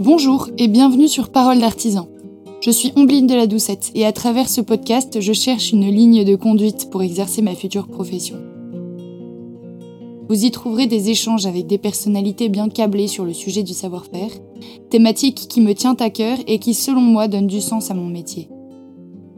[0.00, 2.08] Bonjour et bienvenue sur Parole d'artisan.
[2.62, 6.24] Je suis Ombline de la Doucette et à travers ce podcast, je cherche une ligne
[6.24, 8.36] de conduite pour exercer ma future profession.
[10.30, 14.30] Vous y trouverez des échanges avec des personnalités bien câblées sur le sujet du savoir-faire,
[14.88, 18.06] thématique qui me tient à cœur et qui, selon moi, donne du sens à mon
[18.06, 18.48] métier.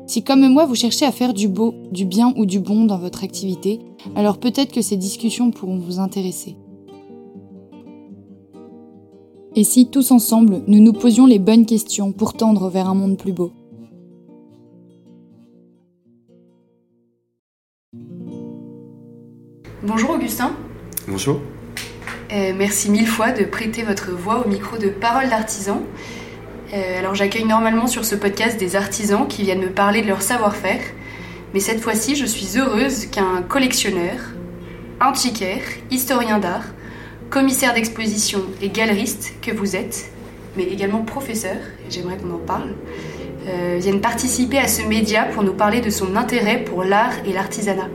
[0.08, 2.96] Si comme moi vous cherchez à faire du beau, du bien ou du bon dans
[2.96, 3.78] votre activité,
[4.16, 6.56] alors peut-être que ces discussions pourront vous intéresser.
[9.54, 13.18] Et si tous ensemble nous nous posions les bonnes questions pour tendre vers un monde
[13.18, 13.52] plus beau?
[19.82, 20.52] Bonjour Augustin.
[21.06, 21.38] Bonjour.
[22.32, 25.82] Euh, merci mille fois de prêter votre voix au micro de Parole d'artisan.
[26.74, 30.20] Euh, alors j'accueille normalement sur ce podcast des artisans qui viennent me parler de leur
[30.20, 30.80] savoir-faire,
[31.54, 34.16] mais cette fois-ci je suis heureuse qu'un collectionneur,
[35.00, 36.64] antiquaire, historien d'art,
[37.30, 40.10] commissaire d'exposition et galeriste que vous êtes,
[40.58, 41.56] mais également professeur,
[41.88, 42.74] j'aimerais qu'on en parle,
[43.46, 47.32] euh, vienne participer à ce média pour nous parler de son intérêt pour l'art et
[47.32, 47.88] l'artisanat.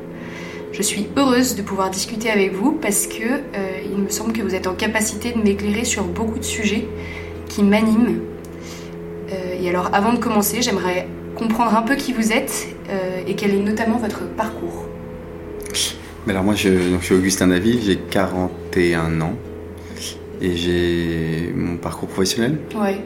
[0.71, 4.41] Je suis heureuse de pouvoir discuter avec vous parce que euh, il me semble que
[4.41, 6.87] vous êtes en capacité de m'éclairer sur beaucoup de sujets
[7.47, 8.32] qui m'animent.
[9.33, 13.35] Euh, et alors, avant de commencer, j'aimerais comprendre un peu qui vous êtes euh, et
[13.35, 14.87] quel est notamment votre parcours.
[16.27, 19.33] Alors moi, je, donc, je suis Augustin Daville, j'ai 41 ans
[20.41, 22.57] et j'ai mon parcours professionnel.
[22.75, 23.01] Ouais.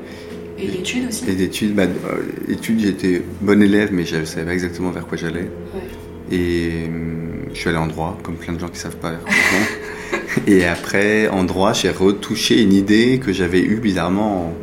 [0.60, 4.46] Et l'étude aussi Les études, bah, euh, études, j'étais bon élève, mais je ne savais
[4.46, 5.50] pas exactement vers quoi j'allais.
[5.74, 6.32] Ouais.
[6.32, 9.22] Et hum, je suis allé en droit, comme plein de gens qui savent pas vers
[9.22, 10.24] quoi ils vont.
[10.48, 14.54] Et après, en droit, j'ai retouché une idée que j'avais eue bizarrement en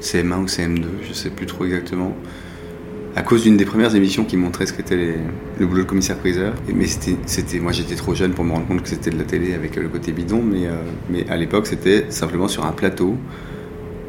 [0.00, 2.14] CM1 ou CM2, je sais plus trop exactement,
[3.16, 5.14] à cause d'une des premières émissions qui montrait ce qu'était les-
[5.58, 6.54] le boulot de commissaire-priseur.
[6.72, 9.54] Mais c'était, moi j'étais trop jeune pour me rendre compte que c'était de la télé
[9.54, 10.74] avec le côté bidon, mais, euh,
[11.10, 13.16] mais à l'époque c'était simplement sur un plateau.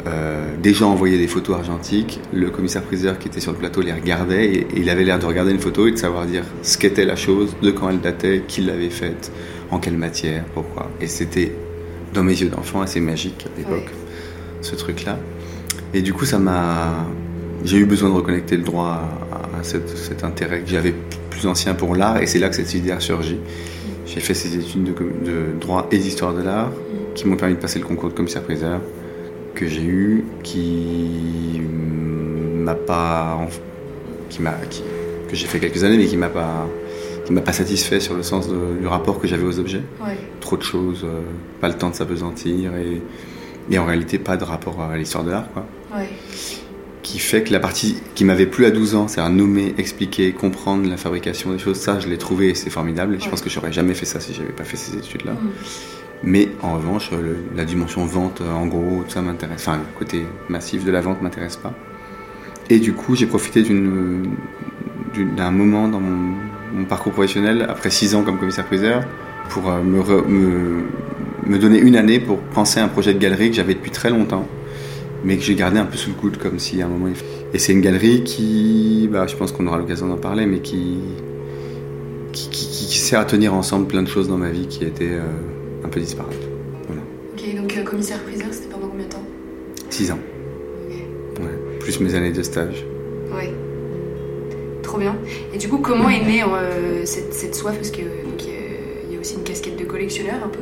[0.08, 3.92] Euh, des gens envoyaient des photos argentiques, le commissaire-priseur qui était sur le plateau les
[3.92, 6.78] regardait et, et il avait l'air de regarder une photo et de savoir dire ce
[6.78, 9.32] qu'était la chose, de quand elle datait, qui l'avait faite,
[9.72, 10.90] en quelle matière, pourquoi.
[11.02, 11.52] Et c'était,
[12.14, 13.90] dans mes yeux d'enfant, assez magique à l'époque,
[14.62, 15.20] ce truc-là.
[15.94, 17.06] Et du coup, ça m'a.
[17.64, 19.02] J'ai eu besoin de reconnecter le droit
[19.32, 20.94] à, à cet, cet intérêt que j'avais
[21.30, 23.38] plus ancien pour l'art, et c'est là que cette idée a surgi.
[24.06, 26.72] J'ai fait ces études de, droit et d'histoire de l'art
[27.16, 28.80] qui m'ont permis de passer le concours de commissaire-priseur
[29.56, 31.62] que j'ai eu, qui
[32.56, 33.40] m'a pas.
[34.30, 34.54] qui m'a.
[34.70, 34.84] qui-
[35.30, 36.68] que j'ai fait quelques années, mais qui m'a pas.
[37.26, 40.18] qui m'a pas satisfait sur le sens de- du rapport que j'avais aux objets Ouais.
[40.40, 41.20] trop de choses, euh,
[41.62, 43.02] pas le temps de s'apesantir et,
[43.70, 45.66] et en réalité pas de rapport à l'histoire de l'art, quoi.
[45.96, 46.10] Ouais.
[47.04, 50.88] Qui fait que la partie qui m'avait plu à 12 ans, c'est-à-dire nommer, expliquer, comprendre
[50.88, 53.16] la fabrication des choses, ça je l'ai trouvé et c'est formidable.
[53.16, 55.32] Et je pense que j'aurais jamais fait ça si j'avais pas fait ces études-là.
[55.34, 55.50] Mhm.
[56.22, 59.62] Mais en revanche, le- la dimension vente, euh, en gros, tout ça m'intéresse.
[59.68, 61.74] Enfin, le côté massif de la vente m'intéresse pas.
[62.70, 66.34] Et du coup, j'ai profité d'un moment dans mon,
[66.74, 69.04] mon parcours professionnel, après six ans comme commissaire-priseur,
[69.50, 70.84] pour euh, me, re- me,
[71.48, 74.10] me donner une année pour penser à un projet de galerie que j'avais depuis très
[74.10, 74.46] longtemps,
[75.24, 77.08] mais que j'ai gardé un peu sous le coude, comme si à un moment...
[77.08, 77.16] il-
[77.56, 80.98] Et c'est une galerie qui, bah, je pense qu'on aura l'occasion d'en parler, mais qui,
[82.32, 85.14] qui, qui- qui sert à tenir ensemble plein de choses dans ma vie qui étaient
[85.14, 86.34] euh, un peu disparates.
[86.88, 87.02] Voilà.
[87.34, 89.24] Ok, donc euh, commissaire-priseur, c'était pendant combien de temps?
[89.90, 90.20] Six ans.
[91.40, 91.46] Ouais.
[91.80, 92.86] Plus mes années de stage.
[93.34, 93.52] Ouais.
[94.84, 95.16] Trop bien.
[95.54, 97.76] Et du coup, comment est née euh, cette, cette soif?
[97.76, 100.60] Parce que donc, euh, il y a aussi une casquette de collectionneur un peu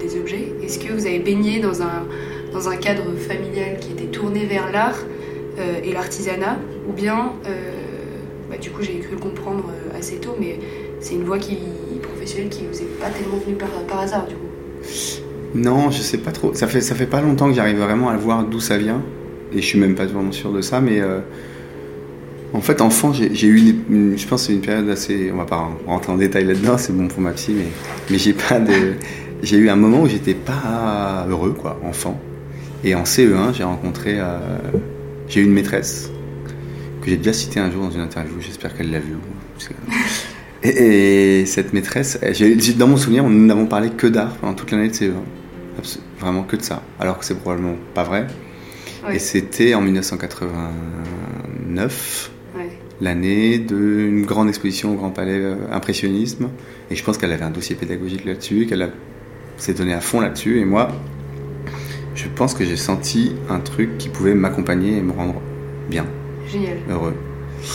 [0.00, 0.52] des objets.
[0.62, 2.06] Est-ce que vous avez baigné dans un,
[2.54, 4.96] dans un cadre familial qui était tourné vers l'art
[5.58, 6.56] euh, et l'artisanat
[6.88, 7.50] Ou bien, euh,
[8.48, 10.60] bah, du coup, j'ai cru le comprendre euh, assez tôt, mais
[11.00, 11.58] c'est une voie qui,
[12.00, 15.18] professionnelle qui vous pas tellement venue par, hasard, du coup
[15.54, 16.54] Non, je sais pas trop.
[16.54, 19.02] Ça fait, ça fait pas longtemps que j'arrive vraiment à voir d'où ça vient.
[19.52, 21.00] Et je suis même pas vraiment sûr de ça, mais
[22.52, 25.30] en fait, enfant, j'ai eu, une, une- je pense, une période assez.
[25.32, 27.66] On va pas rentrer en détail là-dedans, c'est bon pour ma psy, mais,
[28.10, 28.94] mais j'ai pas de.
[29.42, 32.18] J'ai eu un moment où j'étais pas heureux, quoi, enfant.
[32.84, 34.16] Et en CE1, j'ai rencontré.
[34.20, 34.38] euh,
[35.28, 36.10] j'ai eu une maîtresse
[37.00, 38.34] que j'ai déjà citée un jour dans une interview.
[38.40, 39.14] J'espère qu'elle l'a vue.
[40.66, 42.18] Et, et cette maîtresse,
[42.78, 45.10] dans mon souvenir, nous n'avons parlé que d'art pendant toute l'année de CE1.
[45.78, 46.80] Abs- Vraiment que de ça.
[46.98, 48.26] Alors que c'est probablement pas vrai.
[49.12, 52.70] Et c'était en 1989, Ouais.
[53.02, 56.48] l'année d'une grande exposition au Grand Palais euh, Impressionnisme.
[56.90, 58.90] Et je pense qu'elle avait un dossier pédagogique là-dessus, qu'elle
[59.58, 60.60] s'est donnée à fond là-dessus.
[60.60, 60.88] Et moi,
[62.14, 65.40] je pense que j'ai senti un truc qui pouvait m'accompagner et me rendre
[65.90, 66.06] bien,
[66.50, 66.78] Génial.
[66.90, 67.14] heureux.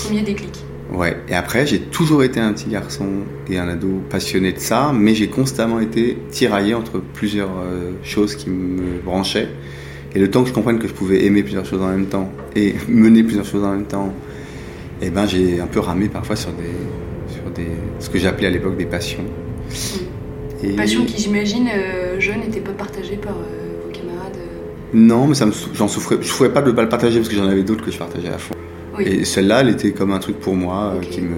[0.06, 0.64] Premier déclic.
[0.92, 3.06] Ouais, et après, j'ai toujours été un petit garçon
[3.48, 8.36] et un ado passionné de ça, mais j'ai constamment été tiraillé entre plusieurs euh, choses
[8.36, 9.50] qui me branchaient.
[10.16, 12.32] Et le temps que je comprenne que je pouvais aimer plusieurs choses en même temps
[12.56, 14.12] et mener plusieurs choses en même temps,
[15.02, 17.68] eh ben, j'ai un peu ramé parfois sur des, sur des,
[18.00, 19.24] ce que j'appelais à l'époque des passions.
[20.64, 20.70] Et...
[20.70, 23.59] Passions qui, j'imagine, euh, jeune, n'étaient pas partagées par euh,
[24.94, 27.30] Non, mais ça me, j'en souffrais, je souffrais pas de ne pas le partager parce
[27.30, 28.56] que j'en avais d'autres que je partageais à fond.
[29.00, 31.36] Et celle-là, elle était comme un truc pour moi euh, qui me.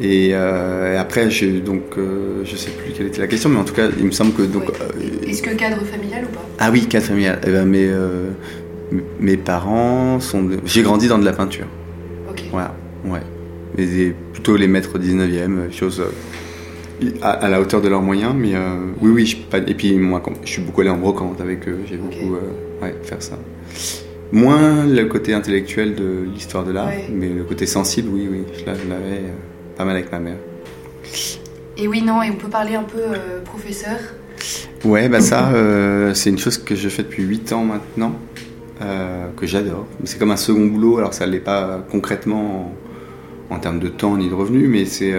[0.00, 3.64] Et, euh, après, je, donc, euh, je sais plus quelle était la question, mais en
[3.64, 4.64] tout cas, il me semble que donc.
[5.26, 6.48] Est-ce que cadre familial ou pas?
[6.58, 7.40] Ah oui, cadre familial.
[7.46, 7.90] Eh ben, mes,
[9.20, 10.48] mes parents sont.
[10.64, 11.66] J'ai grandi dans de la peinture.
[12.30, 12.44] Ok.
[12.50, 12.74] Voilà,
[13.04, 13.20] ouais.
[13.76, 16.02] Mais plutôt les maîtres 19e, chose
[17.22, 18.54] à, la hauteur de leurs moyens, mais
[19.00, 19.26] oui, oui.
[19.26, 21.80] Je, et puis moi, je suis beaucoup allé en brocante avec eux.
[21.86, 22.36] J'ai beaucoup,
[22.82, 23.38] ouais, faire ça.
[24.34, 28.64] Moins le côté intellectuel de l'histoire de l'art, mais le côté sensible, oui, oui, je
[28.64, 29.30] l'avais euh,
[29.76, 30.38] pas mal avec ma mère.
[31.76, 33.96] Et oui, non, et on peut parler un peu euh, professeur?
[34.84, 38.16] Ouais, bah ça, euh, c'est une chose que je fais depuis 8 ans maintenant,
[39.36, 39.86] que j'adore.
[40.02, 42.74] C'est comme un second boulot, alors ça ne l'est pas concrètement
[43.50, 45.14] en, termes de temps ni de revenus, mais c'est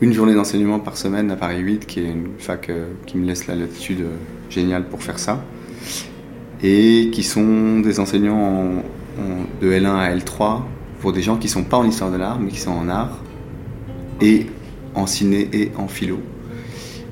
[0.00, 2.70] une journée d'enseignement par semaine à Paris 8, qui est une fac
[3.06, 4.04] qui me laisse la latitude
[4.48, 5.44] géniale pour faire ça.
[6.62, 8.82] Et qui sont des enseignants
[9.60, 10.62] de L1 à L3
[11.00, 12.88] pour des gens qui ne sont pas en histoire de l'art mais qui sont en
[12.88, 13.18] art
[14.20, 14.46] et
[14.94, 16.18] en ciné et en philo.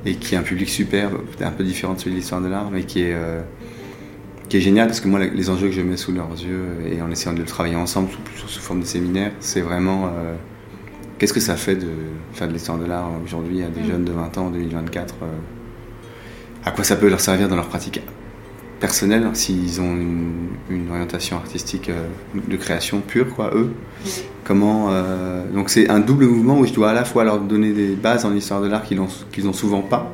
[0.05, 2.71] Et qui est un public superbe, un peu différent de celui de l'histoire de l'art
[2.71, 3.43] mais qui est, euh,
[4.51, 7.35] génial parce que moi les enjeux que je mets sous leurs yeux et en essayant
[7.35, 10.35] de le travailler ensemble sous, sous forme de séminaire c'est vraiment euh,
[11.19, 11.89] qu'est-ce que ça fait de
[12.33, 13.87] faire de l'histoire de l'art aujourd'hui à des mm.
[13.87, 15.27] jeunes de 20 ans en 2024 euh,
[16.65, 18.01] à quoi ça peut leur servir dans leur pratique
[18.81, 19.97] personnel, s'ils ont
[20.71, 22.07] une, orientation artistique euh,
[22.47, 23.71] de création pure, quoi, eux?
[24.45, 27.73] Comment euh, donc c'est un double mouvement où je dois à la fois leur donner
[27.73, 30.13] des bases en histoire de l'art qu'ils ont, qu'ils ont souvent pas,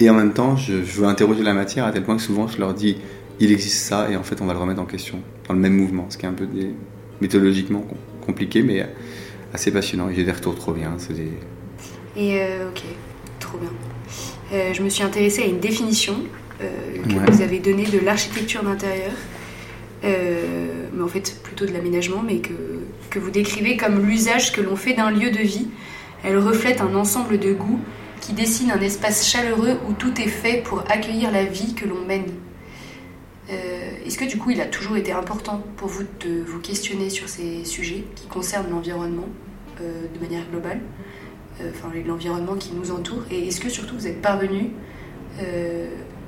[0.00, 2.58] et en même temps je, veux interroger la matière à tel point que souvent je
[2.58, 2.96] leur dis
[3.40, 5.74] il existe ça et en fait on va le remettre en question dans le même
[5.74, 6.70] mouvement, ce qui est un peu des,
[7.20, 7.84] méthodologiquement
[8.24, 8.86] compliqué mais
[9.52, 10.08] assez passionnant.
[10.14, 10.94] J'ai des retours trop bien.
[10.98, 11.32] C'est des...
[12.16, 12.82] Et euh, ok,
[13.40, 13.70] trop bien.
[14.72, 16.16] je me suis intéressée à une définition
[16.62, 19.12] euh, que vous avez donné de l'architecture d'intérieur,
[20.04, 22.52] euh, mais en fait plutôt de l'aménagement, mais que,
[23.10, 25.68] que vous décrivez comme l'usage que l'on fait d'un lieu de vie.
[26.24, 27.80] Elle reflète un ensemble de goûts
[28.20, 32.04] qui dessine un espace chaleureux où tout est fait pour accueillir la vie que l'on
[32.06, 32.26] mène.
[33.50, 37.10] Euh, est-ce que du coup il a toujours été important pour vous de vous questionner
[37.10, 39.28] sur ces sujets qui concernent l'environnement
[39.80, 40.80] de manière globale,
[41.60, 44.70] enfin l'environnement qui nous entoure, et est-ce que surtout vous êtes parvenu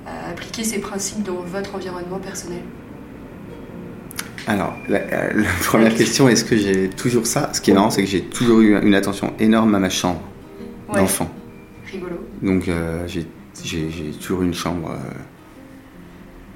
[0.06, 2.62] à appliquer ces principes dans votre environnement personnel?
[4.46, 5.00] Alors, la,
[5.64, 7.50] première question, est-ce que j'ai toujours ça?
[7.54, 10.20] Ce qui est marrant, c'est que j'ai toujours eu une attention énorme à ma chambre
[10.92, 11.30] d'enfant.
[11.90, 12.16] Rigolo.
[12.42, 13.26] Donc, euh, j'ai
[14.20, 15.12] toujours eu une chambre euh,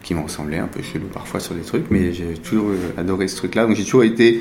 [0.08, 3.36] qui me ressemblait un peu chelou parfois sur des trucs, mais j'ai toujours adoré ce
[3.36, 3.66] truc-là.
[3.66, 4.40] Donc, j'ai toujours été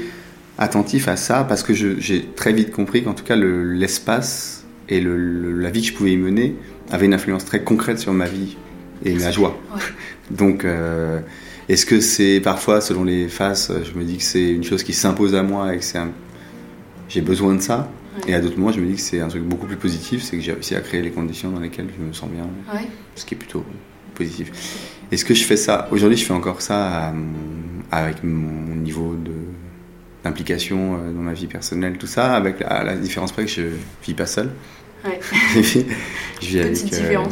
[0.57, 5.69] attentif à ça parce que j'ai très vite compris qu'en tout cas, l'espace et la
[5.69, 6.55] vie que je pouvais y mener
[6.89, 8.55] avait une influence très concrète sur ma vie
[9.03, 9.59] et ma joie.
[10.31, 11.19] Donc, euh,
[11.67, 14.93] est-ce que c'est parfois, selon les phases, je me dis que c'est une chose qui
[14.93, 15.99] s'impose à moi et que c'est
[17.09, 17.91] j'ai besoin de ça?
[18.25, 20.37] Et à d'autres moments, je me dis que c'est un truc beaucoup plus positif, c'est
[20.37, 22.47] que j'ai réussi à créer les conditions dans lesquelles je me sens bien.
[23.15, 23.65] Ce qui est plutôt
[24.15, 24.51] positif.
[25.11, 25.87] Est-ce que je fais ça?
[25.91, 27.13] Aujourd'hui, je fais encore ça
[27.91, 29.31] avec mon niveau de
[30.23, 33.61] d'implication euh, dans ma vie personnelle, tout ça, avec la, la différence près que je
[34.03, 34.49] vis pas seul.
[35.05, 35.19] Ouais.
[35.53, 35.83] je vis
[36.41, 37.23] Petite avec, euh,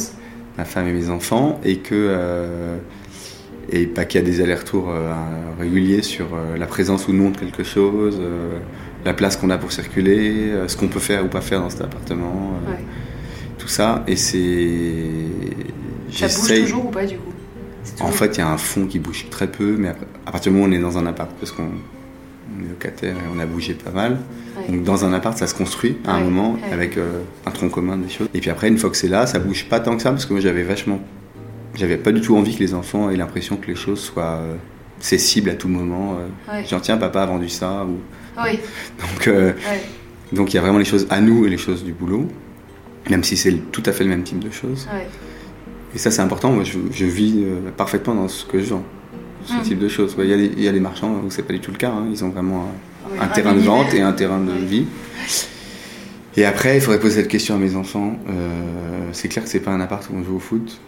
[0.58, 2.78] ma femme et mes enfants, et que euh,
[3.70, 5.12] et pas qu'il y a des allers-retours euh,
[5.60, 8.22] réguliers sur euh, la présence ou non de quelque chose,
[9.04, 11.82] la place qu'on a pour circuler, ce qu'on peut faire ou pas faire dans cet
[11.82, 12.60] appartement,
[13.58, 14.04] tout ça.
[14.08, 15.06] Et c'est.
[16.12, 17.35] Ça bouge toujours ou pas du coup?
[18.02, 19.90] En fait, il y a un fond qui bouge très peu, mais
[20.26, 23.36] à partir du moment où on est dans un appart, parce qu'on est locataire et
[23.36, 24.18] on a bougé pas mal,
[24.70, 27.98] donc dans un appart, ça se construit à un moment avec euh, un tronc commun
[27.98, 28.30] des choses.
[28.34, 30.26] Et puis après, une fois que c'est là, ça bouge pas tant que ça parce
[30.26, 31.00] que moi j'avais vachement,
[31.76, 34.56] j'avais pas du tout envie que les enfants aient l'impression que les choses soient euh,
[35.00, 36.18] cessibles à tout moment.
[36.50, 36.64] Euh.
[36.64, 38.00] Genre tiens, papa a vendu ça ou.
[38.38, 38.60] Oui.
[39.00, 39.30] Donc
[40.32, 42.28] donc il y a vraiment les choses à nous et les choses du boulot,
[43.10, 44.88] même si c'est tout à fait le même type de choses.
[45.96, 46.52] Et ça c'est important.
[46.52, 47.44] Moi je, vis
[47.78, 48.84] parfaitement dans ce que je vends
[49.46, 49.62] ce hum.
[49.62, 50.16] type de choses.
[50.20, 51.78] Il y, a les, il y, a les marchands où c'est pas du tout le
[51.78, 51.92] cas.
[51.92, 52.08] Hein.
[52.12, 52.72] Ils ont vraiment
[53.20, 54.86] un terrain de vente et un terrain de vie.
[56.38, 58.20] Et après, il faudrait poser cette question à mes enfants.
[58.30, 60.82] Euh, c'est clair que c'est pas un appart où on joue au foot,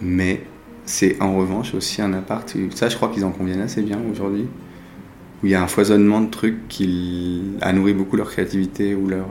[0.00, 0.42] mais
[0.86, 2.52] c'est en revanche aussi un appart.
[2.74, 4.46] Ça, je crois qu'ils en conviennent assez bien aujourd'hui.
[5.42, 9.08] où il y a un foisonnement de trucs qui a nourri beaucoup leur créativité ou
[9.08, 9.26] leur.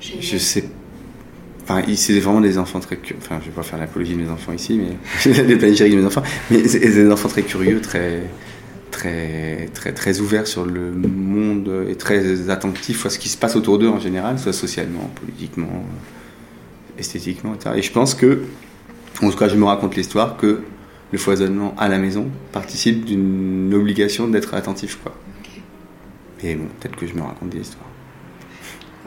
[0.00, 0.64] je sais
[1.70, 3.20] Enfin, c'est vraiment des enfants très curieux.
[3.22, 6.06] Enfin, je vais pas faire l'apologie de mes enfants ici, mais des panégyriques de mes
[6.06, 6.24] enfants.
[6.50, 8.24] Mais c'est des enfants très curieux, très,
[8.90, 13.54] très, très, très ouverts sur le monde et très attentifs à ce qui se passe
[13.54, 15.84] autour d'eux en général, soit socialement, politiquement,
[16.98, 17.76] esthétiquement, etc.
[17.76, 18.42] Et je pense que,
[19.22, 20.62] en tout cas, je me raconte l'histoire que
[21.12, 25.16] le foisonnement à la maison participe d'une obligation d'être attentif, quoi.
[26.42, 27.86] Et bon, peut-être que je me raconte des histoires.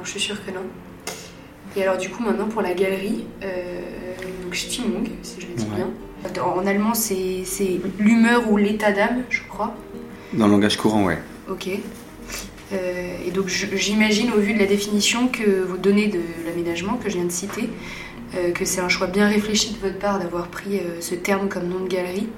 [0.01, 0.61] je suis sûre que non.
[1.75, 3.81] Et alors du coup maintenant pour la galerie, euh,
[4.43, 5.89] donc Stimmung, si je le dis bien.
[6.43, 7.43] En allemand c'est
[7.99, 9.75] l'humeur ou l'état d'âme, je crois.
[10.33, 11.17] Dans le langage courant, ouais.
[11.49, 11.69] Ok.
[12.71, 17.09] Euh, et donc j'imagine au vu de la définition que vous donnez de l'aménagement que
[17.09, 17.69] je viens de citer,
[18.35, 21.67] euh, que c'est un choix bien réfléchi de votre part d'avoir pris ce terme comme
[21.67, 22.29] nom de galerie.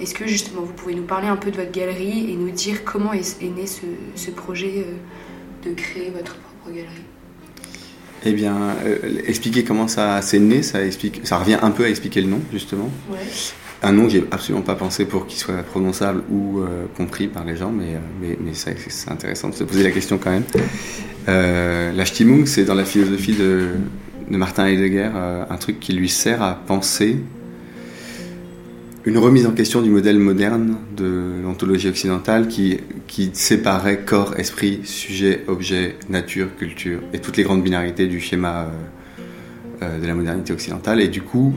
[0.00, 2.84] Est-ce que justement vous pouvez nous parler un peu de votre galerie et nous dire
[2.84, 3.82] comment est, né ce,
[4.14, 4.86] ce projet
[5.64, 7.02] de créer votre propre galerie?
[8.24, 11.88] Eh bien, euh, expliquer comment ça s'est né, ça, explique, ça revient un peu à
[11.88, 12.90] expliquer le nom, justement.
[13.82, 17.44] Un nom que j'ai absolument pas pensé pour qu'il soit prononçable ou euh, compris par
[17.44, 20.44] les gens, mais, euh, mais, mais c'est intéressant de se poser la question quand même.
[21.26, 23.68] la Stimmung, c'est dans la philosophie de,
[24.28, 25.10] de Martin Heidegger
[25.48, 27.18] un truc qui lui sert à penser
[29.08, 34.80] une remise en question du modèle moderne de l'ontologie occidentale qui, qui séparait corps, esprit,
[34.84, 38.68] sujet, objet, nature, culture et toutes les grandes binarités du schéma euh,
[39.82, 41.00] euh, de la modernité occidentale.
[41.00, 41.54] Et du coup,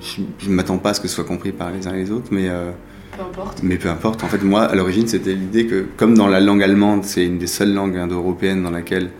[0.00, 2.10] je ne m'attends pas à ce que ce soit compris par les uns et les
[2.10, 2.70] autres, mais, euh,
[3.18, 3.62] peu importe.
[3.62, 4.24] mais peu importe.
[4.24, 7.36] En fait, moi, à l'origine, c'était l'idée que, comme dans la langue allemande, c'est une
[7.36, 9.10] des seules langues indo-européennes dans laquelle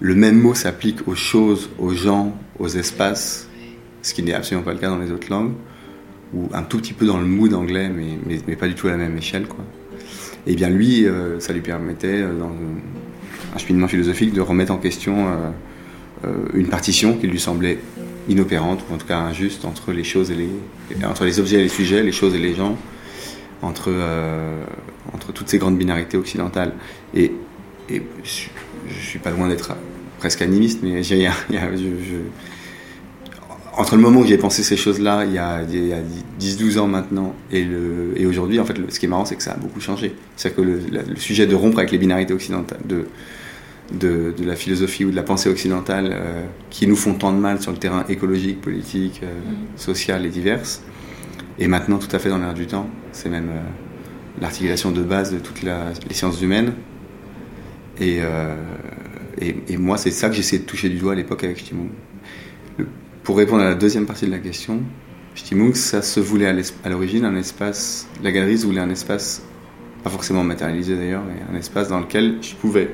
[0.00, 3.46] le même mot s'applique aux choses, aux gens, aux espaces,
[4.00, 5.52] ce qui n'est absolument pas le cas dans les autres langues
[6.34, 8.90] ou un tout petit peu dans le mood anglais, mais, mais, pas du tout à
[8.90, 9.46] la même échelle.
[9.46, 9.64] Quoi.
[10.46, 12.52] Et bien lui, euh, ça lui permettait, euh, dans
[13.54, 15.28] un cheminement philosophique, de remettre en question
[16.24, 17.78] euh, une partition qui lui semblait
[18.28, 21.62] inopérante, ou en tout cas injuste, entre les choses et les, entre les objets et
[21.62, 22.76] les sujets, les choses et les gens,
[23.62, 23.90] entre,
[25.14, 26.74] entre toutes ces grandes binarités occidentales.
[27.14, 27.32] Et,
[27.88, 29.74] je, ne suis pas loin d'être
[30.18, 32.16] presque animiste, mais j'ai, je
[33.78, 35.62] entre le moment où j'ai pensé ces choses-là, il y a,
[36.40, 37.64] 10-12 ans maintenant, et,
[38.16, 40.16] et aujourd'hui, en fait, ce qui est marrant, c'est que ça a beaucoup changé.
[40.36, 43.06] C'est-à-dire que le, sujet de rompre avec les binarités occidentales, de,
[43.92, 47.62] de, la philosophie ou de la pensée occidentale, euh, qui nous font tant de mal
[47.62, 49.78] sur le terrain écologique, politique, euh, mm.
[49.78, 50.60] social et divers,
[51.60, 52.90] est maintenant tout à fait dans l'air du temps.
[53.12, 56.72] C'est même euh, l'articulation de base de toutes les sciences humaines.
[58.00, 58.20] Et,
[59.40, 61.88] et, moi, c'est ça que j'essayais de toucher du doigt à l'époque avec Stimou.
[63.28, 64.80] Pour répondre à la deuxième partie de la question,
[65.34, 69.42] Stimmung, ça se voulait à l'origine un espace, la galerie se voulait un espace,
[70.02, 72.88] pas forcément matérialisé d'ailleurs, mais un espace dans lequel je pouvais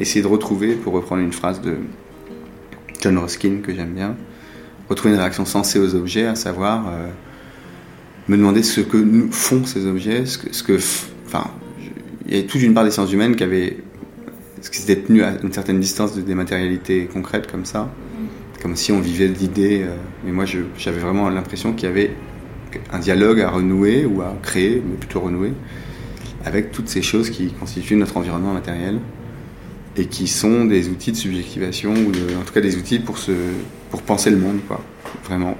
[0.00, 1.76] essayer de retrouver, pour reprendre une phrase de
[3.00, 4.16] John Ruskin que j'aime bien,
[4.88, 7.06] retrouver une réaction sensée aux objets, à savoir euh,
[8.26, 10.78] me demander ce que nous font ces objets, ce que,
[11.26, 11.48] enfin,
[12.26, 13.76] il y a toute une part des sciences humaines qui avait,
[14.62, 17.88] ce qui s'était tenu à une certaine distance de des matérialités concrètes comme ça
[18.60, 19.82] comme si on vivait l'idée.
[19.82, 20.44] Euh, mais moi,
[20.76, 22.12] j'avais vraiment l'impression qu'il y avait
[22.92, 25.52] un dialogue à renouer ou à créer, mais plutôt renouer,
[26.44, 28.98] avec toutes ces choses qui constituent notre environnement matériel
[29.96, 33.32] et qui sont des outils de subjectivation ou en tout cas des outils pour, se,
[33.90, 34.60] pour penser le monde.
[34.68, 34.80] Quoi.
[35.24, 35.56] Vraiment,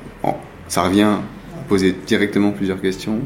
[0.69, 1.21] ça revient à
[1.69, 3.21] poser directement plusieurs questions,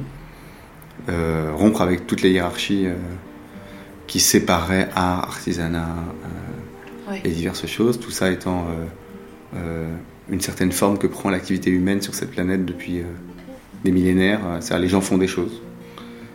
[1.09, 2.95] euh, rompre avec toutes les hiérarchies euh,
[4.07, 5.95] qui séparaient art, artisanat
[7.23, 8.87] et diverses choses, tout ça étant euh,
[10.31, 13.05] une certaine forme que prend l'activité humaine sur cette planète depuis euh,
[13.85, 14.41] des millénaires.
[14.47, 15.63] Euh, cest les gens font des choses.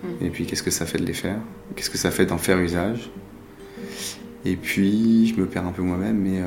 [0.03, 0.25] Mm.
[0.25, 1.37] Et puis, qu'est-ce que ça fait de les faire?
[1.75, 3.09] Qu'est-ce que ça fait d'en faire usage?
[4.45, 6.41] Et puis, je me perds un peu moi-même, mais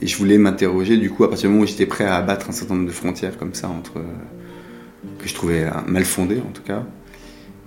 [0.00, 2.48] et je voulais m'interroger du coup à partir du moment où j'étais prêt à abattre
[2.48, 3.94] un certain nombre de frontières comme ça entre
[5.18, 6.84] que je trouvais mal fondées en tout cas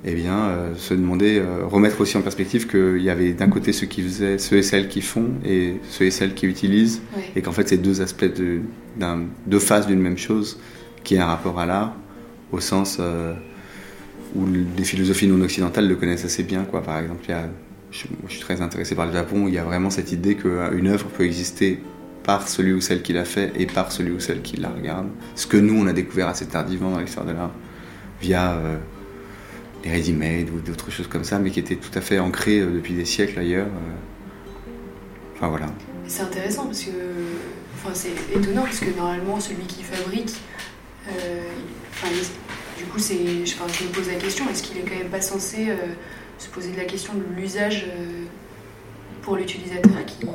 [0.05, 3.73] eh bien, euh, se demander, euh, remettre aussi en perspective qu'il y avait d'un côté
[3.73, 7.01] ceux qui faisaient, ceux et celles qui font, et ceux et celles qui utilisent,
[7.35, 8.61] et qu'en fait c'est deux aspects, de,
[9.47, 10.59] deux faces d'une même chose,
[11.03, 11.95] qui a un rapport à l'art,
[12.51, 13.33] au sens euh,
[14.35, 16.63] où les philosophies non occidentales le connaissent assez bien.
[16.63, 16.83] Quoi.
[16.83, 17.49] Par exemple, il y a,
[17.91, 21.07] je, suis très intéressé par le Japon, il y a vraiment cette idée qu'une œuvre
[21.07, 21.79] peut exister
[22.23, 25.07] par celui ou celle qui l'a fait et par celui ou celle qui la regarde.
[25.35, 27.51] Ce que nous, on a découvert assez tardivement dans l'histoire de l'art,
[28.21, 28.59] via
[29.87, 32.71] les ready-made ou d'autres choses comme ça, mais qui étaient tout à fait ancrées euh,
[32.73, 33.67] depuis des siècles ailleurs.
[33.67, 35.35] Euh.
[35.35, 35.67] Enfin voilà.
[36.07, 36.91] C'est intéressant parce que,
[37.75, 40.33] enfin c'est étonnant parce que normalement celui qui fabrique,
[41.09, 41.41] euh,
[42.77, 45.09] du coup, c'est, je, enfin, je me pose la question est-ce qu'il est quand même
[45.09, 45.67] pas censé
[46.37, 47.87] se poser de la question de l'usage
[49.23, 50.27] pour l'utilisateur qui...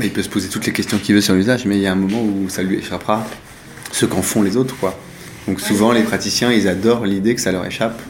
[0.00, 1.92] Il peut se poser toutes les questions qu'il veut sur l'usage, mais il y a
[1.92, 3.26] un moment où ça lui échappera
[3.90, 4.76] ce qu'en font les autres.
[4.76, 4.98] Quoi.
[5.46, 8.00] Donc souvent, les praticiens, ils adorent l'idée que ça leur échappe,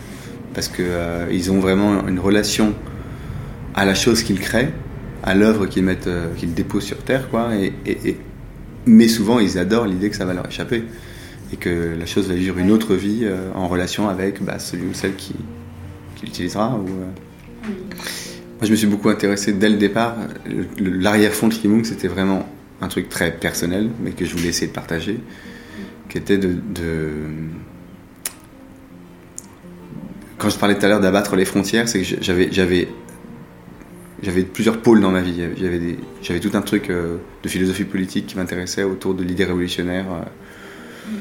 [0.58, 2.74] parce qu'ils euh, ont vraiment une relation
[3.76, 4.72] à la chose qu'ils créent,
[5.22, 7.30] à l'œuvre qu'ils mettent, euh, qu'ils déposent sur Terre.
[7.30, 8.16] Quoi, et,
[8.84, 10.82] mais souvent, ils adorent l'idée que ça va leur échapper,
[11.52, 14.88] et que la chose va vivre une autre vie euh, en relation avec bah, celui
[14.88, 15.36] ou celle qui,
[16.16, 16.70] qui l'utilisera.
[16.70, 17.06] Moi,
[18.60, 20.16] je me suis beaucoup intéressé dès le départ.
[20.80, 22.48] L'arrière-fond de Kimung, c'était vraiment
[22.80, 25.20] un truc très personnel, mais que je voulais essayer de partager,
[26.08, 26.56] qui était de.
[30.38, 32.88] Quand je parlais tout à l'heure d'abattre les frontières, c'est que j'avais,
[34.44, 35.42] plusieurs pôles dans ma vie.
[35.56, 40.06] J'avais, tout un truc euh, de philosophie politique qui m'intéressait autour de l'idée révolutionnaire.
[40.12, 41.12] Euh,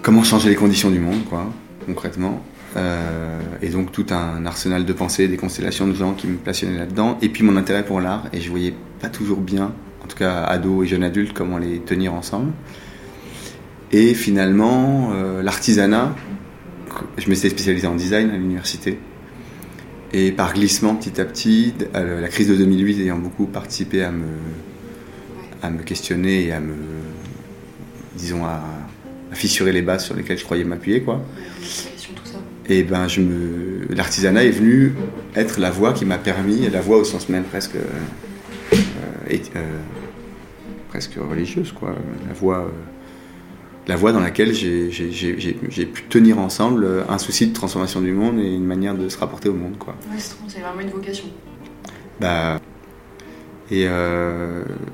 [0.00, 1.52] comment changer les conditions du monde, quoi,
[1.86, 2.44] concrètement.
[2.76, 6.78] Euh, et donc tout un arsenal de pensées, des constellations de gens qui me passionnaient
[6.78, 7.18] là-dedans.
[7.20, 8.28] Et puis mon intérêt pour l'art.
[8.32, 9.72] Et je voyais pas toujours bien,
[10.04, 12.52] en tout cas ado et jeune adulte, comment les tenir ensemble.
[13.90, 16.14] Et finalement, l'artisanat,
[17.18, 18.98] je m'étais spécialisé en design à l'université.
[20.12, 24.26] Et par glissement, petit à petit, la crise de 2008 ayant beaucoup participé à me,
[25.62, 26.74] à me questionner et à me,
[28.16, 28.62] disons, à,
[29.32, 31.24] fissurer les bases sur lesquelles je croyais m'appuyer, quoi
[32.68, 34.94] et ben je me l'artisanat est venu
[35.34, 38.78] être la voie qui m'a permis la voie au sens même presque euh,
[39.56, 39.78] euh,
[40.88, 41.94] presque religieuse quoi
[42.26, 42.68] la euh,
[43.86, 48.54] la voie dans laquelle j'ai pu tenir ensemble un souci de transformation du monde et
[48.54, 49.96] une manière de se rapporter au monde quoi.
[50.10, 51.24] Ouais, c'est vraiment une vocation.
[52.20, 52.60] Bah
[53.70, 53.82] et,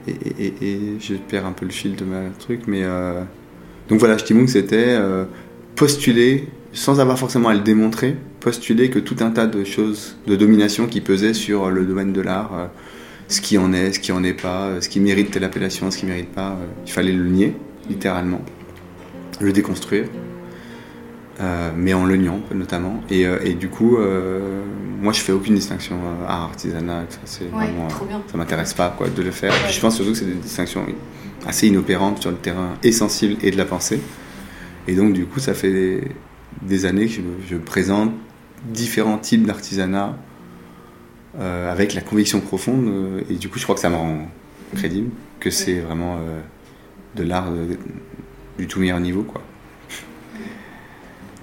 [0.07, 2.85] et, et, je perds un peu le fil de ma truc mais
[3.89, 4.97] donc voilà Stimung c'était
[5.75, 10.37] postuler sans avoir forcément à le démontrer, postuler que tout un tas de choses de
[10.37, 12.67] domination qui pesaient sur le domaine de l'art, euh,
[13.29, 15.91] ce qui en est, ce qui en est pas, euh, ce qui mérite telle appellation,
[15.91, 17.55] ce qui mérite pas, euh, il fallait le nier,
[17.89, 18.41] littéralement,
[19.41, 20.07] le déconstruire,
[21.77, 23.03] mais en le niant notamment.
[23.11, 23.97] Et, du coup,
[25.01, 25.97] moi je fais aucune distinction
[26.27, 29.53] art, artisanat, ça, c'est ça m'intéresse pas quoi, de le faire.
[29.71, 30.85] Je pense surtout que c'est des distinctions
[31.47, 34.01] assez inopérantes sur le terrain essentiel et de la pensée.
[34.87, 36.03] Et donc du coup, ça fait
[36.63, 38.13] des années que je, présente
[38.65, 40.17] différents types d'artisanat
[41.39, 42.87] euh, avec la conviction profonde.
[42.89, 44.29] Euh, et du coup, je crois que ça me rend
[44.75, 46.41] crédible, que c'est vraiment euh,
[47.17, 47.51] de l'art
[48.59, 49.23] du tout meilleur niveau.
[49.23, 49.43] Quoi.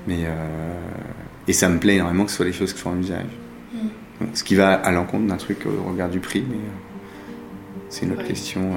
[0.08, 0.26] Mais,
[1.48, 3.26] et ça me plaît énormément que ce soit les choses qui font un usage.
[3.74, 4.26] Mm.
[4.34, 6.58] ce qui va à l'encontre d'un truc au regard du prix, mais
[7.90, 8.72] c'est une autre question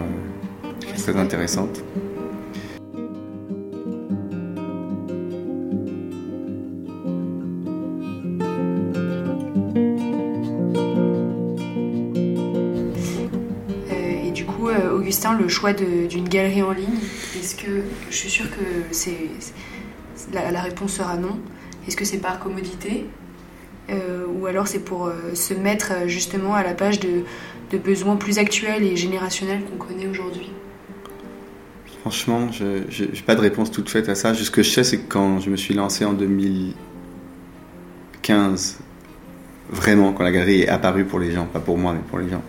[0.96, 1.83] très intéressante.
[15.38, 16.98] Le choix d'une galerie en ligne,
[17.38, 19.30] est-ce que je suis sûre que c'est
[20.32, 21.38] la, réponse sera non.
[21.86, 23.06] Est-ce que c'est par commodité
[23.90, 27.22] euh, ou alors c'est pour euh, se mettre euh, justement à la page de,
[27.78, 30.52] besoins plus actuels et générationnels qu'on connaît aujourd'hui?
[32.00, 34.34] Franchement, je n'ai pas de réponse toute faite à ça.
[34.34, 38.80] Ce que je sais, c'est que quand je me suis lancé en 2015,
[39.70, 42.28] vraiment, quand la galerie est apparue pour les gens, pas pour moi, mais pour les
[42.28, 42.42] gens,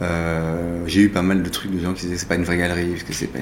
[0.00, 2.44] euh, j'ai eu pas mal de trucs de gens qui disaient que c'est pas une
[2.44, 3.38] vraie galerie, parce que c'est pas.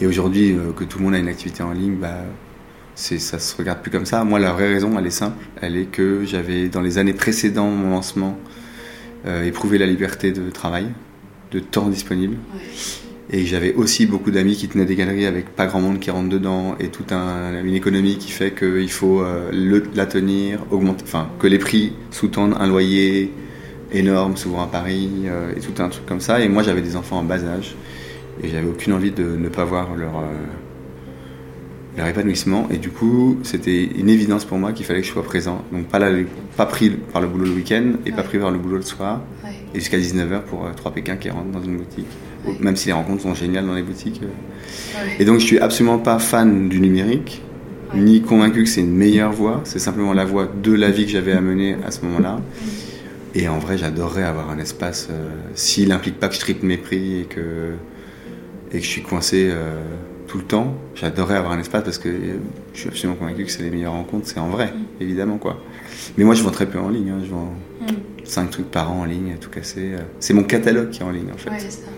[0.00, 2.22] Et aujourd'hui, euh, que tout le monde a une activité en ligne, bah,
[2.94, 4.24] c'est, ça se regarde plus comme ça.
[4.24, 5.44] Moi, la vraie raison, elle est simple.
[5.60, 8.38] Elle est que j'avais, dans les années précédant mon lancement,
[9.26, 10.88] euh, éprouvé la liberté de travail,
[11.52, 12.36] de temps disponible.
[13.30, 16.28] Et j'avais aussi beaucoup d'amis qui tenaient des galeries avec pas grand monde qui rentre
[16.28, 21.46] dedans et toute un, une économie qui fait qu'il faut la tenir, augmenter, enfin, que
[21.46, 23.32] les prix sous-tendent un loyer,
[23.94, 26.40] énorme, souvent à Paris, euh, et tout un truc comme ça.
[26.40, 27.74] Et moi, j'avais des enfants en bas âge,
[28.42, 30.22] et j'avais aucune envie de ne pas voir leur, euh,
[31.96, 32.68] leur épanouissement.
[32.70, 35.62] Et du coup, c'était une évidence pour moi qu'il fallait que je sois présent.
[35.72, 36.00] Donc, pas,
[36.56, 39.22] pas pris par le boulot le week-end, et pas pris par le boulot le soir,
[39.74, 42.08] et jusqu'à 19h pour euh, trois Pékins qui rentrent dans une boutique.
[42.60, 44.20] Même si les rencontres sont géniales dans les boutiques.
[45.18, 47.40] Et donc, je suis absolument pas fan du numérique
[47.96, 51.12] ni convaincu que c'est une meilleure voie, c'est simplement la voie de la vie que
[51.12, 52.40] j'avais à mener à ce moment-là.
[53.34, 56.76] Et en vrai, j'adorerais avoir un espace, euh, s'il n'implique pas que je triple mes
[56.76, 57.72] prix et que,
[58.70, 59.80] et que je suis coincé euh,
[60.28, 62.10] tout le temps, j'adorerais avoir un espace parce que
[62.72, 65.02] je suis absolument convaincu que c'est les meilleures rencontres, c'est en vrai, mm.
[65.02, 65.38] évidemment.
[65.38, 65.60] quoi.
[66.16, 67.52] Mais moi, je vends très peu en ligne, hein, je vends
[68.24, 68.50] 5 mm.
[68.50, 69.94] trucs par an en ligne, à tout casser.
[69.94, 70.02] Euh.
[70.20, 71.50] C'est mon catalogue qui est en ligne, en fait.
[71.50, 71.88] Ouais, ça.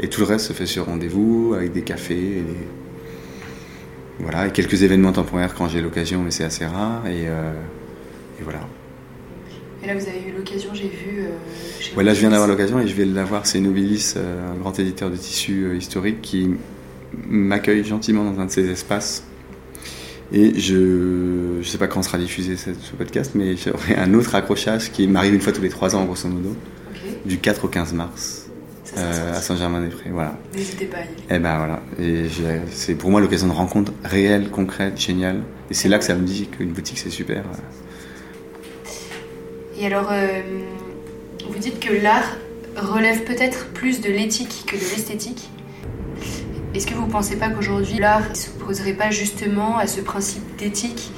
[0.00, 2.66] Et tout le reste se fait sur rendez-vous, avec des cafés et des
[4.20, 7.06] voilà, et quelques événements temporaires quand j'ai l'occasion, mais c'est assez rare.
[7.06, 7.52] Et, euh,
[8.38, 8.60] et, voilà.
[9.84, 11.24] Et là, vous avez eu l'occasion, j'ai vu.
[11.24, 13.46] Euh, ouais, là, je viens d'avoir l'occasion et je vais l'avoir.
[13.46, 16.50] C'est Nobilis, euh, un grand éditeur de tissus euh, historiques, qui
[17.28, 19.24] m'accueille gentiment dans un de ses espaces.
[20.32, 24.90] Et je ne sais pas quand sera diffusé ce, podcast, mais j'aurai un autre accrochage
[24.90, 26.56] qui m'arrive une fois tous les trois ans, grosso modo,
[27.26, 28.40] du 4 au 15 mars.
[28.96, 30.10] Euh, à Saint-Germain-des-Prés.
[30.10, 30.38] Voilà.
[30.54, 31.12] N'hésitez pas à y aller.
[31.12, 31.82] Et eh ben voilà.
[31.98, 32.26] Et
[32.70, 35.42] c'est pour moi l'occasion de rencontre réelle, concrète, géniale.
[35.70, 37.44] Et c'est là que ça me dit qu'une boutique c'est super.
[39.76, 40.42] Et alors, euh,
[41.48, 42.36] vous dites que l'art
[42.76, 45.48] relève peut-être plus de l'éthique que de l'esthétique.
[46.74, 50.42] Est-ce que vous ne pensez pas qu'aujourd'hui l'art ne s'opposerait pas justement à ce principe
[50.58, 51.10] d'éthique,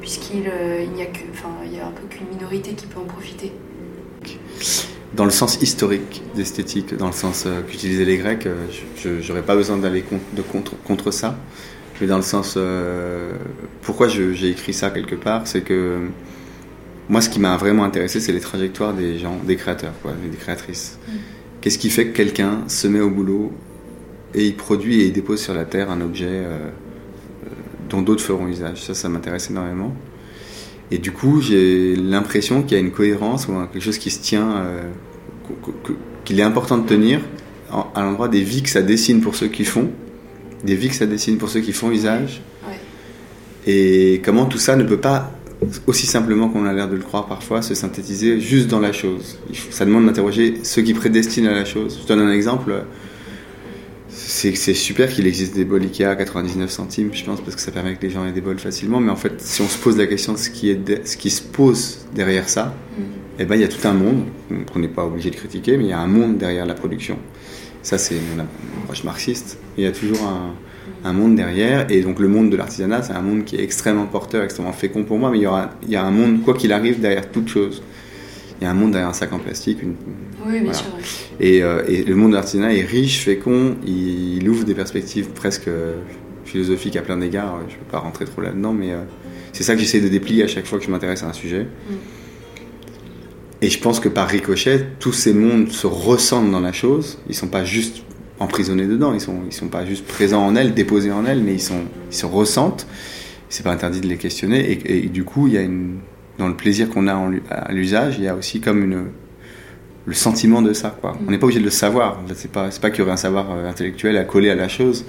[0.00, 1.18] puisqu'il euh, n'y a, que,
[1.66, 3.52] il y a un peu qu'une minorité qui peut en profiter?
[5.14, 9.42] Dans le sens historique d'esthétique, dans le sens euh, qu'utilisaient les Grecs, euh, je n'aurais
[9.42, 10.02] pas besoin d'aller
[10.84, 11.36] contre, ça.
[12.00, 12.58] Mais dans le sens.
[13.82, 16.08] Pourquoi j'ai écrit ça quelque part C'est que
[17.08, 20.36] moi, ce qui m'a vraiment intéressé, c'est les trajectoires des gens, des créateurs, quoi, des
[20.36, 20.98] créatrices.
[21.06, 21.12] Mm.
[21.60, 23.52] Qu'est-ce qui fait que quelqu'un se met au boulot
[24.34, 26.42] et il produit et il dépose sur la terre un objet
[27.88, 28.82] dont d'autres feront usage?
[28.82, 29.94] Ça, ça m'intéresse énormément.
[30.92, 34.20] Et du coup, j'ai l'impression qu'il y a une cohérence ou quelque chose qui se
[34.20, 34.82] tient, euh,
[36.22, 37.20] qu'il est important de tenir
[37.94, 39.88] à l'endroit des vies que ça dessine pour ceux qui font,
[40.64, 42.42] des vies que ça dessine pour ceux qui font usage.
[43.66, 45.32] Et comment tout ça ne peut pas,
[45.86, 49.38] aussi simplement qu'on a l'air de le croire parfois, se synthétiser juste dans la chose.
[49.70, 52.00] Ça demande d'interroger ceux qui prédestinent à la chose.
[52.02, 52.72] Je donne un exemple
[54.14, 57.70] c'est super qu'il existe des bols Ikea à 99 centimes, je pense, parce que ça
[57.70, 59.00] permet que les gens aient des bols facilement.
[59.00, 61.30] Mais en fait, si on se pose la question de ce qui, est ce qui
[61.30, 63.02] se pose derrière ça, mm.
[63.38, 64.24] eh ben, il y a tout un monde
[64.72, 67.18] qu'on n'est pas obligé de critiquer, mais il y a un monde derrière la production.
[67.82, 68.42] Ça, c'est mon
[68.82, 69.58] approche marxiste.
[69.76, 70.54] Il y a toujours un,
[71.04, 71.90] un, monde derrière.
[71.90, 75.04] Et donc, le monde de l'artisanat, c'est un monde qui est extrêmement porteur, extrêmement fécond
[75.04, 75.30] pour moi.
[75.30, 77.82] Mais il y, aura, il y a un monde, quoi qu'il arrive, derrière toute chose.
[78.60, 79.94] Il y a un monde derrière un sac en plastique, une,
[80.46, 80.86] oui, bien sûr.
[81.40, 85.68] Euh, et, le monde de l'artisanat est riche, fécond, il, ouvre des perspectives presque
[86.44, 87.58] philosophiques à plein d'égards.
[87.68, 89.02] Je ne peux pas rentrer trop là-dedans, mais euh,
[89.52, 91.62] c'est ça que j'essaie de déplier à chaque fois que je m'intéresse à un sujet.
[91.62, 91.94] Mm.
[93.62, 97.18] Et je pense que par ricochet, tous ces mondes se ressentent dans la chose.
[97.26, 98.02] Ils ne sont pas juste
[98.38, 101.42] emprisonnés dedans, ils ne sont, ils sont pas juste présents en elle, déposés en elle,
[101.42, 102.86] mais ils, sont, ils se ressentent.
[103.48, 104.60] C'est pas interdit de les questionner.
[104.72, 105.98] Et, et, du coup, il y a une,
[106.38, 109.04] dans le plaisir qu'on a à l'usage, il y a aussi comme une,
[110.06, 110.96] le sentiment de ça.
[111.00, 111.16] Quoi.
[111.26, 112.20] On n'est pas obligé de le savoir.
[112.34, 115.04] C'est pas, pas qu'il y aurait un savoir euh, intellectuel à coller à la chose,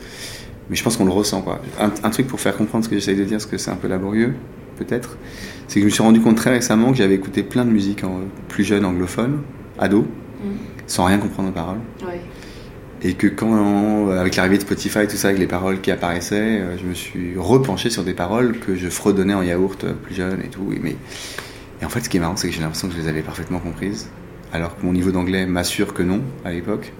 [0.69, 1.41] mais je pense qu'on le ressent.
[1.41, 1.61] Quoi.
[1.79, 3.87] Un, truc pour faire comprendre ce que j'essaye de dire, parce que c'est un peu
[3.87, 4.33] laborieux,
[4.77, 5.17] peut-être,
[5.67, 8.03] c'est que je me suis rendu compte très récemment que j'avais écouté plein de musique
[8.03, 9.41] en, plus jeune, anglophone,
[9.79, 10.47] ado, mm.
[10.87, 11.79] sans rien comprendre aux paroles.
[13.05, 16.77] Et que quand, avec l'arrivée de Spotify, tout ça, avec les paroles qui apparaissaient, euh,
[16.77, 20.41] je me suis repenché sur des paroles que je fredonnais en yaourt euh, plus jeune
[20.41, 20.73] et tout.
[20.81, 20.95] Mais...
[21.81, 23.21] Et en fait, ce qui est marrant, c'est que j'ai l'impression que je les avais
[23.21, 24.07] parfaitement comprises
[24.53, 26.93] alors que mon niveau d'anglais m'assure que non à l'époque.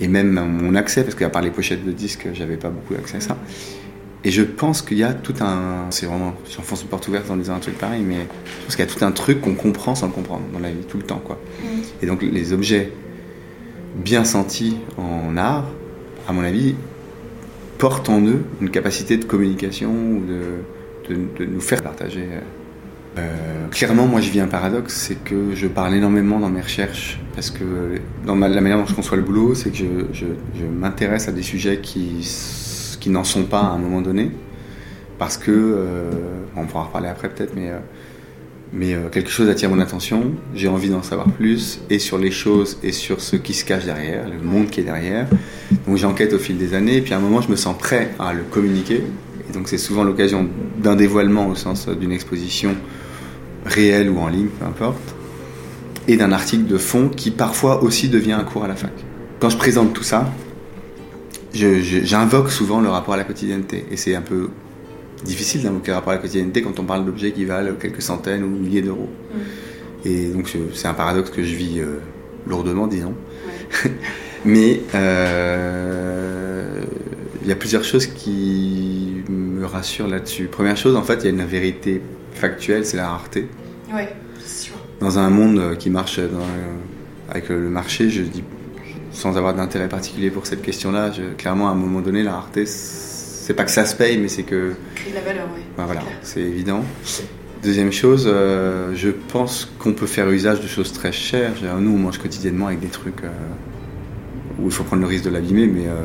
[0.00, 3.18] Et même mon accès, parce qu'à part les pochettes de disques, j'avais pas beaucoup d'accès
[3.18, 3.38] à ça.
[4.24, 5.86] Et je pense qu'il y a tout un.
[5.90, 6.34] C'est vraiment.
[6.54, 8.26] J'enfonce une porte ouverte en disant un truc pareil, mais
[8.58, 10.70] je pense qu'il y a tout un truc qu'on comprend sans le comprendre dans la
[10.70, 11.40] vie, tout le temps, quoi.
[11.62, 11.66] Mm.
[12.02, 12.92] Et donc, les objets
[13.94, 15.66] bien sentis en art,
[16.28, 16.74] à mon avis,
[17.78, 22.40] portent en eux une capacité de communication ou de, nous faire partager euh,
[23.18, 27.20] euh, clairement, moi, je vis un paradoxe, c'est que je parle énormément dans mes recherches,
[27.34, 31.32] parce que dans la manière dont je conçois le boulot, c'est que je, m'intéresse à
[31.32, 32.26] des sujets qui,
[33.00, 34.30] qui n'en sont pas à un moment donné,
[35.18, 36.10] parce que, euh,
[36.56, 37.70] on pourra en reparler après peut-être, mais,
[38.72, 42.78] mais quelque chose attire mon attention, j'ai envie d'en savoir plus, et sur les choses,
[42.82, 45.26] et sur ce qui se cache derrière, le monde qui est derrière.
[45.86, 48.10] Donc j'enquête au fil des années, et puis à un moment, je me sens prêt
[48.18, 49.02] à le communiquer,
[49.48, 52.74] et donc c'est souvent l'occasion d'un dévoilement au sens d'une exposition
[53.66, 55.14] réel ou en ligne, peu importe,
[56.08, 58.92] et d'un article de fond qui parfois aussi devient un cours à la fac.
[59.38, 60.32] Quand je présente tout ça,
[61.52, 63.84] j'invoque souvent le rapport à la quotidienneté.
[63.90, 64.48] Et c'est un peu
[65.24, 68.42] difficile d'invoquer le rapport à la quotidienneté quand on parle d'objets qui valent quelques centaines
[68.44, 69.10] ou milliers d'euros.
[69.34, 70.08] Mm.
[70.08, 72.00] Et donc c'est un paradoxe que je vis euh,
[72.46, 73.14] lourdement, disons.
[74.44, 76.80] Mais euh,
[77.42, 80.46] il y a plusieurs choses qui me rassurent là-dessus.
[80.46, 82.02] Première chose, en fait, il y a une vérité
[82.34, 83.46] factuel, c'est la rareté.
[84.44, 84.74] C'est sûr.
[84.98, 86.18] Dans un monde qui marche
[87.28, 88.42] avec le marché, je dis
[89.12, 92.64] sans avoir d'intérêt particulier pour cette question-là, clairement à un moment donné, la rareté,
[93.42, 94.74] c'est pas que ça se paye, mais c'est que.
[94.94, 95.62] Crée la valeur, oui.
[95.76, 96.84] voilà, c'est évident.
[97.62, 101.52] Deuxième chose, euh, je pense qu'on peut faire usage de choses très chères.
[101.80, 103.28] Nous, on mange quotidiennement avec des trucs euh,
[104.60, 106.04] où il faut prendre le risque de l'abîmer, mais euh,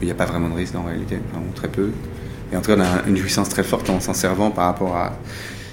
[0.00, 1.18] il n'y a pas vraiment de risque en réalité,
[1.54, 1.90] très peu.
[2.52, 4.96] Et en tout cas, on a une jouissance très forte en s'en servant par rapport
[4.96, 5.18] à.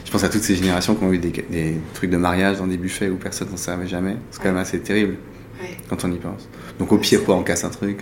[0.06, 2.67] Je pense à toutes ces générations qui ont eu des, des trucs de mariage dans
[2.67, 4.15] des buffets où personne s'en servait jamais.
[4.32, 5.15] C'est quand même assez terrible
[5.62, 5.76] Ouais.
[5.89, 6.48] quand on y pense.
[6.80, 8.02] Donc au pire, quoi, on casse un truc.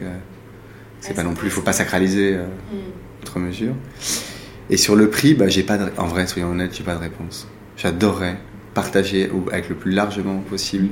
[1.05, 2.45] Euh, c'est pas non plus, il faut pas sacraliser euh,
[3.21, 3.73] outre mesure.
[4.69, 7.47] Et sur le prix, bah, j'ai pas en vrai, soyons honnêtes, j'ai pas de réponse.
[7.77, 8.37] J'adorerais
[8.73, 10.89] partager avec le plus largement possible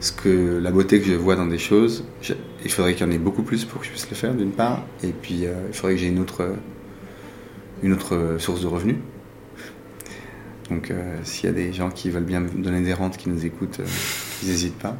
[0.00, 2.04] ce que la beauté que je vois dans des choses.
[2.64, 4.50] Il faudrait qu'il y en ait beaucoup plus pour que je puisse le faire, d'une
[4.50, 4.84] part.
[5.02, 6.54] Et puis, euh, il faudrait que j'ai une autre,
[7.82, 8.96] une autre source de revenus.
[10.72, 13.28] Donc, euh, s'il y a des gens qui veulent bien me donner des rentes, qui
[13.28, 13.86] nous écoutent, euh,
[14.42, 14.96] ils n'hésitent pas.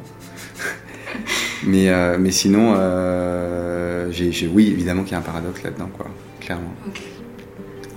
[1.65, 4.11] Mais, euh, mais sinon, euh,
[4.53, 6.07] oui, évidemment qu'il y a un paradoxe là-dedans, quoi,
[6.39, 6.73] clairement.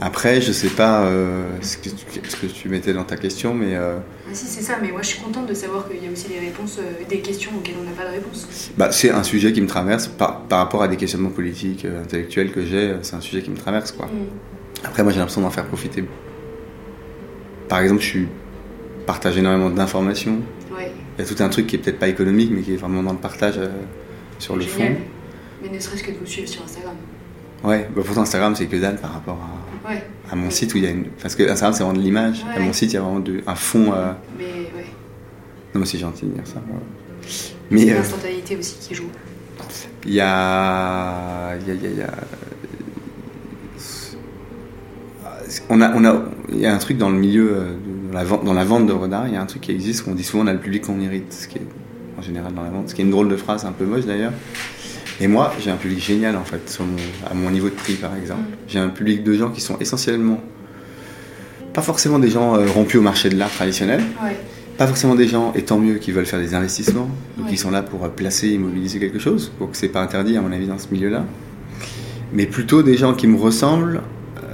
[0.01, 3.55] Après, je sais pas euh, ce, que tu, ce que tu mettais dans ta question,
[3.55, 3.97] mais euh,
[4.29, 6.29] Ah, si, c'est ça, mais moi je suis contente de savoir qu'il y a aussi
[6.29, 8.71] des réponses, euh, des questions auxquelles on n'a pas de réponse.
[8.77, 12.53] bah, c'est un sujet qui me traverse par, par rapport à des questionnements politiques, intellectuels
[12.53, 12.95] que j'ai.
[13.01, 14.07] C'est un sujet qui me traverse, quoi.
[14.07, 14.85] Mm.
[14.85, 16.05] Après, moi, j'ai l'impression d'en faire profiter.
[17.69, 18.29] Par exemple, je suis
[19.07, 20.41] partage énormément d'informations.
[21.19, 23.03] Il y a tout un truc qui est peut-être pas économique, mais qui est vraiment
[23.03, 23.69] dans le partage euh,
[24.39, 24.95] sur le Génial.
[24.97, 25.01] fond.
[25.63, 26.95] Mais ne serait-ce que de vous suivre sur Instagram.
[27.65, 30.03] Ouais, bah, pourtant Instagram, c'est que dalle par rapport à, Ouais.
[30.31, 31.05] à mon site où il y a une.
[31.23, 32.45] Parce que Instagram, c'est vraiment de l'image.
[32.45, 32.57] Ouais.
[32.57, 33.93] À mon site, il y a vraiment de- un fond.
[33.95, 34.87] euh, Mais ouais.
[35.75, 36.61] Non, mais c'est gentil de dire ça.
[37.71, 37.81] Mais.
[37.81, 39.09] C'est euh, l'instantanéité aussi qui joue.
[40.05, 42.15] Il y a, il y a, il y a- il y a-
[45.71, 47.57] on a, on a, il y a un truc dans le milieu,
[48.09, 50.07] de la vente, dans la vente d'œuvres d'art, il y a un truc qui existe
[50.07, 51.67] où on dit souvent on a le public qu'on mérite, ce qui est
[52.19, 54.05] en général dans la vente, ce qui est une drôle de phrase, un peu moche
[54.07, 54.33] d'ailleurs.
[55.21, 56.97] Et moi, j'ai un public génial en fait, sur mon-
[57.31, 58.43] à mon niveau de prix par exemple.
[58.43, 58.55] Mm.
[58.69, 60.41] J'ai un public de gens qui sont essentiellement,
[61.73, 64.37] pas forcément des gens euh, rompus au marché de l'art traditionnel, Ouais.
[64.79, 67.49] pas forcément des gens, et tant mieux, qui veulent faire des investissements, Ouais.
[67.51, 70.53] qui sont là pour euh, placer, immobiliser quelque chose, donc c'est pas interdit à mon
[70.53, 71.25] avis dans ce milieu-là,
[72.33, 74.03] mais plutôt des gens qui me ressemblent,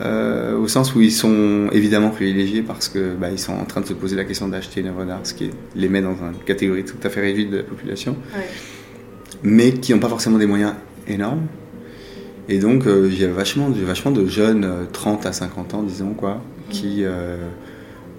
[0.02, 3.80] euh, au sens où ils sont évidemment privilégiés parce que bah, ils sont en train
[3.80, 6.38] de se poser la question d'acheter une œuvre d'art, ce qui les met dans une
[6.44, 8.42] catégorie tout à fait réduite de la population, Ouais.
[9.42, 10.74] mais qui n'ont pas forcément des moyens
[11.08, 11.42] énormes.
[12.48, 16.42] Et donc, euh, j'ai vachement, vachement de jeunes, euh, 30 à 50 ans, disons, quoi,
[16.70, 17.36] qui euh,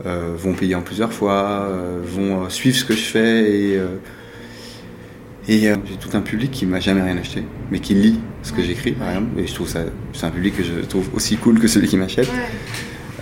[0.06, 3.52] euh, vont payer en plusieurs fois, euh, vont euh, suivre ce que je fais.
[3.52, 3.88] Et, euh,
[5.47, 8.51] et euh, j'ai tout un public qui m'a jamais rien acheté, mais qui lit ce
[8.53, 9.39] que j'écris, par exemple.
[9.39, 9.82] Et je trouve ça,
[10.13, 12.27] c'est un public que je trouve aussi cool que celui qui m'achète.
[12.27, 12.34] Ouais.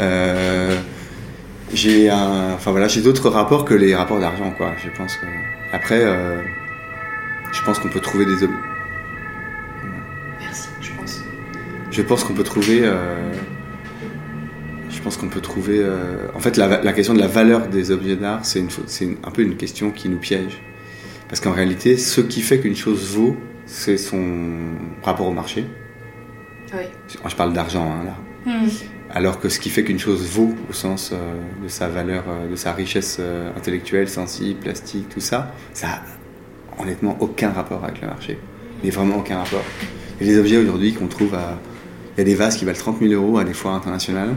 [0.01, 0.75] Euh,
[1.73, 4.73] j'ai un, enfin voilà, j'ai d'autres rapports que les rapports d'argent, quoi.
[4.83, 5.25] Je pense que
[5.73, 6.41] après, euh,
[7.53, 8.51] je pense qu'on peut trouver des ob-
[10.39, 11.21] Merci, je pense.
[11.91, 12.83] Je pense qu'on peut trouver.
[14.89, 15.83] je pense qu'on peut trouver.
[16.35, 18.61] en fait, la, la question de la valeur des objets d'art, c'est
[19.23, 20.61] un peu une question qui nous piège.
[21.31, 24.21] Parce qu'en réalité, ce qui fait qu'une chose vaut, c'est son
[25.01, 25.65] rapport au marché.
[27.21, 28.53] Moi, je parle d'argent, hein, là.
[28.53, 28.67] Mm.
[29.09, 32.49] Alors que ce qui fait qu'une chose vaut, au sens euh, de sa valeur, euh,
[32.51, 38.01] de sa richesse euh, intellectuelle, sensible, plastique, tout ça, ça a honnêtement aucun rapport avec
[38.01, 38.37] le marché.
[38.83, 39.63] Mais vraiment aucun rapport.
[40.19, 41.59] Et les objets aujourd'hui qu'on trouve à.
[42.17, 44.35] Il y a des vases qui valent 30 000 euros à des foires internationales.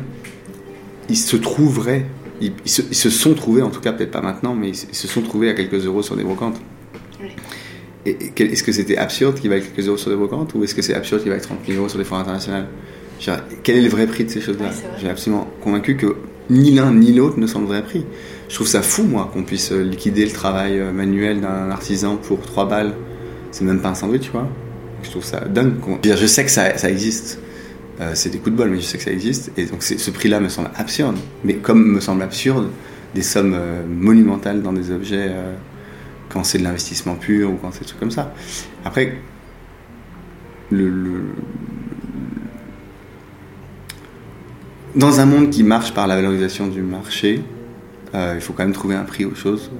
[1.09, 2.07] Ils se trouveraient,
[2.41, 4.77] ils, ils se, ils se sont trouvés, en tout cas peut-être pas maintenant, mais ils,
[4.77, 6.61] se- ils se sont trouvés à quelques euros sur des brocantes.
[7.21, 7.29] Oui.
[7.29, 10.65] Et, et quel- est-ce que c'était absurde qu'il vaille quelques euros sur des brocantes ou
[10.65, 12.67] est-ce que c'est absurde qu'il vaille 30 000 euros sur des foires internationales?
[13.63, 14.67] Quel est le vrai prix de ces choses-là?
[14.67, 14.99] Ouais.
[15.01, 16.17] J'ai absolument convaincu que
[16.51, 18.05] ni l'un ni l'autre ne sont le vrai prix.
[18.49, 22.17] Je trouve ça fou, moi, qu'on puisse euh, liquider le travail euh, manuel d'un artisan
[22.17, 22.95] pour 3 balles.
[23.51, 24.49] C'est même pas un sandwich, tu vois.
[25.03, 25.75] Je trouve ça dingue.
[26.05, 27.39] Je, sais que ça, ça existe.
[28.01, 29.53] Euh, c'est des coups de bol, mais je sais que ça existe.
[29.57, 31.17] Et donc ce prix-là me semble absurde.
[31.45, 32.69] Mais comme me semble absurde
[33.15, 35.55] des sommes euh, monumentales dans des objets euh,
[36.35, 38.35] quand c'est de l'investissement pur ou quand c'est des trucs comme ça.
[38.85, 39.17] Après,
[40.71, 41.35] le, le-
[44.97, 47.43] dans un monde qui marche par la valorisation du marché,
[48.15, 49.71] euh, il faut quand même trouver un prix aux choses.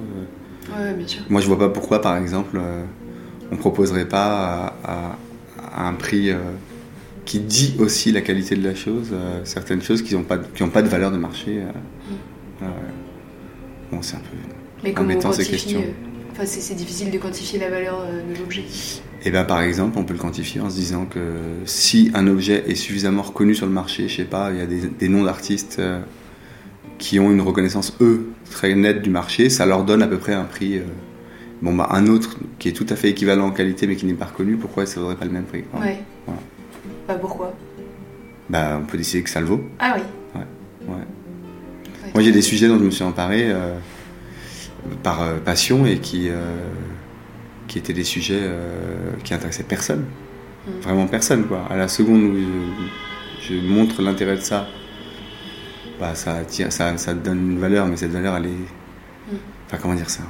[0.75, 1.21] Ouais, bien sûr.
[1.29, 2.83] moi, je vois pas pourquoi, par exemple, euh,
[3.51, 5.17] on proposerait pas à, à-
[5.75, 6.37] à un prix euh,
[7.25, 10.45] qui dit aussi la qualité de la chose, euh, certaines choses qui n'ont pas, de-
[10.55, 11.59] qui ont pas de valeur de marché.
[12.61, 12.65] Euh,
[13.91, 14.37] bon, c'est un peu.
[14.83, 15.83] Mais Embêtant, ces questions.
[16.37, 18.63] Enfin, c'est difficile de quantifier la valeur euh, de l'objet.
[19.23, 21.19] Et ben, par exemple, on peut le quantifier en se disant que
[21.65, 24.65] si un objet est suffisamment reconnu sur le marché, je sais pas, il y a
[24.65, 26.01] des, des noms d'artistes euh,
[26.97, 30.33] qui ont une reconnaissance, eux, très nette du marché, ça leur donne à peu près
[30.33, 30.77] un prix.
[30.77, 30.83] euh,
[31.61, 34.13] bon, bah, un autre qui est tout à fait équivalent en qualité mais qui n'est
[34.13, 35.99] pas reconnu, pourquoi ça ne vaudrait pas le même prix Ouais.
[36.25, 36.41] Voilà.
[37.07, 37.53] Bah pourquoi?
[38.49, 39.61] Bah, on peut décider que ça le vaut.
[39.79, 40.03] Ah oui.
[40.35, 40.93] Ouais.
[40.93, 42.11] Ouais.
[42.13, 43.77] Moi, j'ai des sujets dont je me suis emparé euh,
[45.03, 46.33] par euh, passion et qui, euh,
[47.67, 50.05] qui étaient des sujets euh, qui intéressaient personne.
[50.67, 50.81] Mm.
[50.81, 51.65] Vraiment personne, quoi.
[51.69, 54.67] À la seconde où je, je montre l'intérêt de ça,
[55.99, 59.31] bah, ça, attire, ça, ça donne une valeur, mais cette valeur, elle est.
[59.31, 59.37] Mm.
[59.67, 60.23] Enfin, comment dire ça?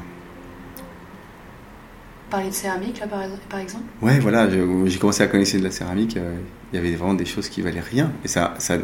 [2.30, 3.08] Parler de céramique, là,
[3.50, 3.86] par, exemple?
[4.02, 6.36] Ouais, voilà, j'ai commencé à connaître de la céramique, euh,
[6.72, 8.12] il y avait vraiment des choses qui valaient rien.
[8.24, 8.78] Et ça, ça,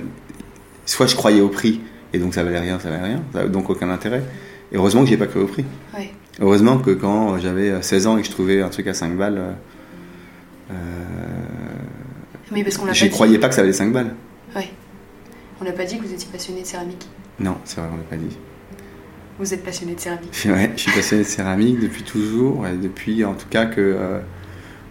[0.86, 1.82] soit je croyais au prix,
[2.14, 4.24] et donc ça valait rien, ça valait rien, ça donc aucun intérêt.
[4.72, 5.66] Et heureusement que j'ai pas cru au prix.
[5.98, 6.12] Ouais.
[6.40, 9.38] Heureusement que quand j'avais 16 ans et que je trouvais un truc à 5 balles,
[9.38, 9.52] euh,
[10.72, 10.76] euh,
[12.52, 14.14] Mais parce qu'on l'a croyais pas que ça valait 5 balles.
[14.56, 14.70] Ouais.
[15.60, 17.08] On n'a pas dit que vous étiez passionné de céramique.
[17.40, 18.38] Non, c'est vrai, on l'a pas dit.
[19.40, 20.38] Vous êtes passionné de céramique.
[20.46, 24.20] Ouais, je suis passionné de céramique depuis toujours, et depuis en tout cas que euh,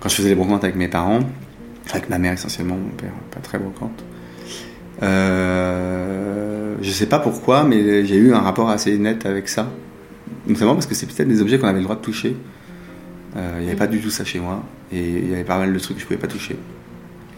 [0.01, 1.21] quand je faisais les brocantes avec mes parents,
[1.93, 4.05] avec ma mère essentiellement, mon père pas très brocante.
[5.03, 6.20] Euh,
[6.91, 9.71] je sais pas pourquoi, mais j'ai eu un rapport assez net avec ça.
[10.47, 12.37] Notamment parce que c'est peut-être des objets qu'on avait le droit de toucher.
[13.37, 15.59] Euh, Il n'y avait pas du tout ça chez moi, et il y avait pas
[15.59, 16.57] mal de trucs que je pouvais pas toucher.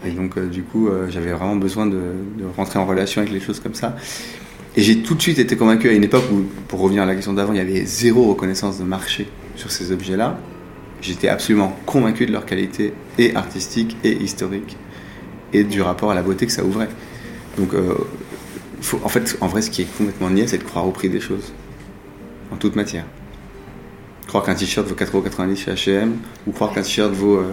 [0.05, 2.01] Et donc, euh, du coup, euh, j'avais vraiment besoin de,
[2.39, 3.95] de rentrer en relation avec les choses comme ça.
[4.75, 7.13] Et j'ai tout de suite été convaincu à une époque où, pour revenir à la
[7.13, 10.39] question d'avant, il y avait zéro reconnaissance de marché sur ces objets-là.
[11.01, 14.77] J'étais absolument convaincu de leur qualité et artistique et historique
[15.53, 16.89] et du rapport à la beauté que ça ouvrait.
[17.57, 17.93] Donc, euh,
[18.83, 21.09] faut, en fait, en vrai, ce qui est complètement niais, c'est de croire au prix
[21.09, 21.53] des choses.
[22.51, 23.05] En toute matière.
[24.27, 26.17] Croire qu'un t-shirt vaut 4,90€ chez H&M
[26.47, 27.51] ou croire qu'un t-shirt vaut euh,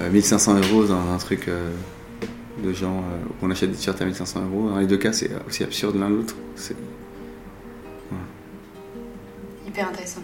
[0.00, 1.70] euh, 1500 euros dans un truc euh,
[2.62, 4.70] de gens euh, où on achète des t-shirts à 1500 euros.
[4.70, 6.34] Dans les deux cas, c'est aussi absurde l'un l'autre.
[6.56, 6.76] C'est-
[9.66, 10.20] Hyper intéressant.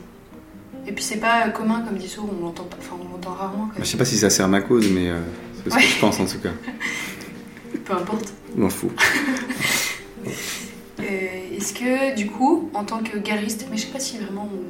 [0.87, 3.33] Et puis c'est pas euh, commun, comme dit Sour, on l'entend pas- enfin on l'entend
[3.35, 3.69] rarement.
[3.75, 5.19] Quand Je sais pas si ça sert ma cause, mais euh,
[5.65, 5.83] c'est ce Ouais.
[5.83, 6.51] que je pense en tout cas.
[7.85, 8.33] Peu importe.
[8.57, 8.93] Je m'en fous.
[10.27, 14.49] Euh, Est-ce que du coup, en tant que galeriste, mais je sais pas si vraiment
[14.51, 14.63] vous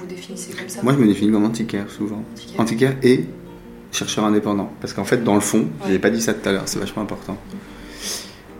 [0.00, 0.82] vous définissez comme ça.
[0.82, 2.22] Moi, je me définis comme antiquaire souvent.
[2.32, 2.60] Antiquaire.
[2.60, 3.24] Antiquaire et
[3.92, 4.70] chercheur indépendant.
[4.80, 5.86] Parce qu'en fait, dans le fond, je Ouais.
[5.88, 7.36] n'avais pas dit ça tout à l'heure, c'est vachement important.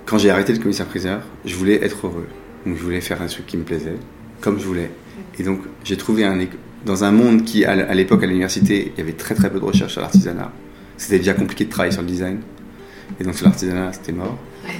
[0.07, 2.27] Quand j'ai arrêté le commissaire-priseur, je voulais être heureux.
[2.67, 3.97] Donc, je voulais faire un truc qui me plaisait,
[4.41, 4.91] comme je voulais.
[5.39, 6.39] Et donc, j'ai trouvé un.
[6.85, 9.65] Dans un monde qui, à l'époque, à l'université, il y avait très très peu de
[9.65, 10.51] recherche sur l'artisanat.
[10.97, 12.41] C'était déjà compliqué de travailler sur le design.
[13.21, 14.37] Et donc, sur l'artisanat, c'était mort.
[14.65, 14.75] Ouais.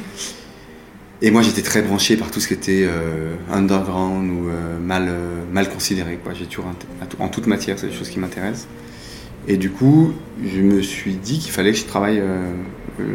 [1.25, 5.07] Et moi, j'étais très branché par tout ce qui était euh, underground ou euh, mal,
[5.09, 6.19] euh, mal considéré.
[6.35, 6.67] J'ai toujours
[7.21, 8.67] en toute matière, c'est des choses qui m'intéressent.
[9.47, 12.23] Et du coup, je me suis dit qu'il fallait que je travaille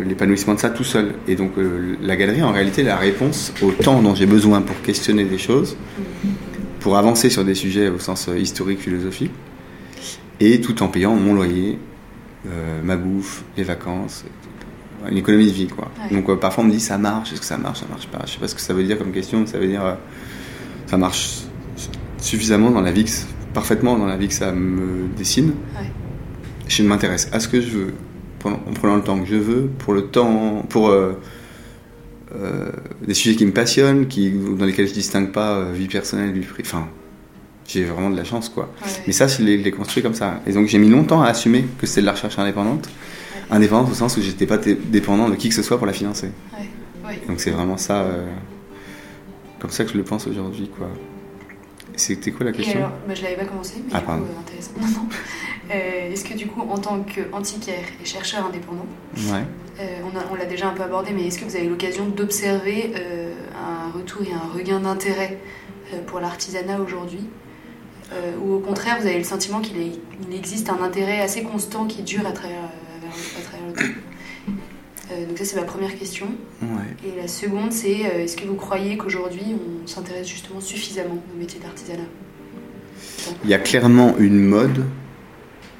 [0.06, 1.14] l'épanouissement de ça tout seul.
[1.28, 1.52] Et donc,
[2.02, 5.78] la galerie, en réalité, la réponse au temps dont j'ai besoin pour questionner des choses,
[6.82, 9.32] pour avancer sur des sujets au sens historique, philosophique,
[10.42, 11.80] et tout en payant mon loyer,
[12.84, 14.26] ma bouffe, les vacances,
[15.10, 15.68] une économie de vie.
[15.68, 15.90] Quoi.
[16.04, 16.16] Ouais.
[16.16, 18.20] Donc, euh, parfois, on me dit ça marche, est-ce que ça marche, ça marche pas?
[18.26, 19.94] Je sais pas ce que ça veut dire comme question, mais ça veut dire euh,
[20.88, 21.40] ça marche
[22.18, 23.12] suffisamment dans la vie, que,
[23.54, 25.54] parfaitement dans la vie que ça me dessine.
[25.80, 25.90] Ouais.
[26.68, 27.94] Je m'intéresse à ce que je veux,
[28.40, 31.14] pendant- en prenant le temps que je veux, pour le temps, pour euh,
[33.06, 36.68] des sujets qui me passionnent, qui, dans lesquels je distingue pas vie personnelle, vie privée.
[36.70, 36.88] Enfin,
[37.68, 38.70] j'ai vraiment de la chance, quoi.
[38.84, 38.92] Ouais.
[39.08, 40.42] Mais ça, je l'ai je l'ai construit comme ça.
[40.46, 42.90] Et donc, j'ai mis longtemps à assumer que c'était de la recherche indépendante.
[43.50, 45.94] Indépendante au sens où j'étais pas dé- dépendant de qui que ce soit pour la
[45.94, 46.32] financer.
[46.54, 46.68] Ouais.
[47.08, 47.22] Ouais.
[47.28, 48.28] Donc, c'est vraiment ça, euh,
[49.60, 50.88] comme ça que je le pense aujourd'hui, quoi.
[51.96, 52.78] C'était quoi la Et question?
[52.80, 54.24] alors, bah, je l'avais pas commencé, mais Ah, du coup, pardon.
[54.26, 54.72] euh, intéressant.
[54.80, 55.10] Non, non.
[55.70, 58.86] Euh, Est-ce que du coup, en tant qu'antiquaire et chercheur indépendant,
[59.18, 59.44] Ouais.
[59.82, 60.00] euh,
[60.32, 63.92] on l'a déjà un peu abordé, mais est-ce que vous avez l'occasion d'observer euh, un
[63.92, 65.38] retour et un regain d'intérêt
[66.06, 67.20] pour l'artisanat aujourd'hui?
[68.42, 69.76] Ou au contraire, vous avez le sentiment qu'il
[70.34, 72.67] existe un intérêt assez constant qui dure à travers,
[73.38, 74.54] à travers le temps
[75.10, 76.28] Euh, Donc ça, c'est ma première question.
[76.62, 76.68] Ouais.
[77.08, 81.40] Et la seconde, c'est euh, est-ce que vous croyez qu'aujourd'hui, on s'intéresse justement suffisamment au
[81.40, 82.04] métier d'artisanat
[83.46, 84.84] Il y a clairement une mode.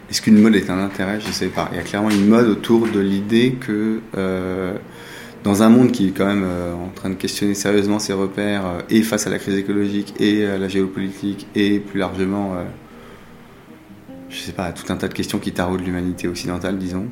[0.10, 1.20] Est-ce qu'une mode est un intérêt?
[1.20, 1.68] Je sais pas.
[1.74, 4.78] Il y a clairement une mode autour de l'idée que euh,
[5.44, 8.66] dans un monde qui est quand même euh, en train de questionner sérieusement ses repères
[8.66, 12.64] euh, et face à la crise écologique et à la géopolitique et plus largement, euh,
[14.30, 17.08] je sais pas, tout un tas de questions qui taraudent l'humanité occidentale, disons.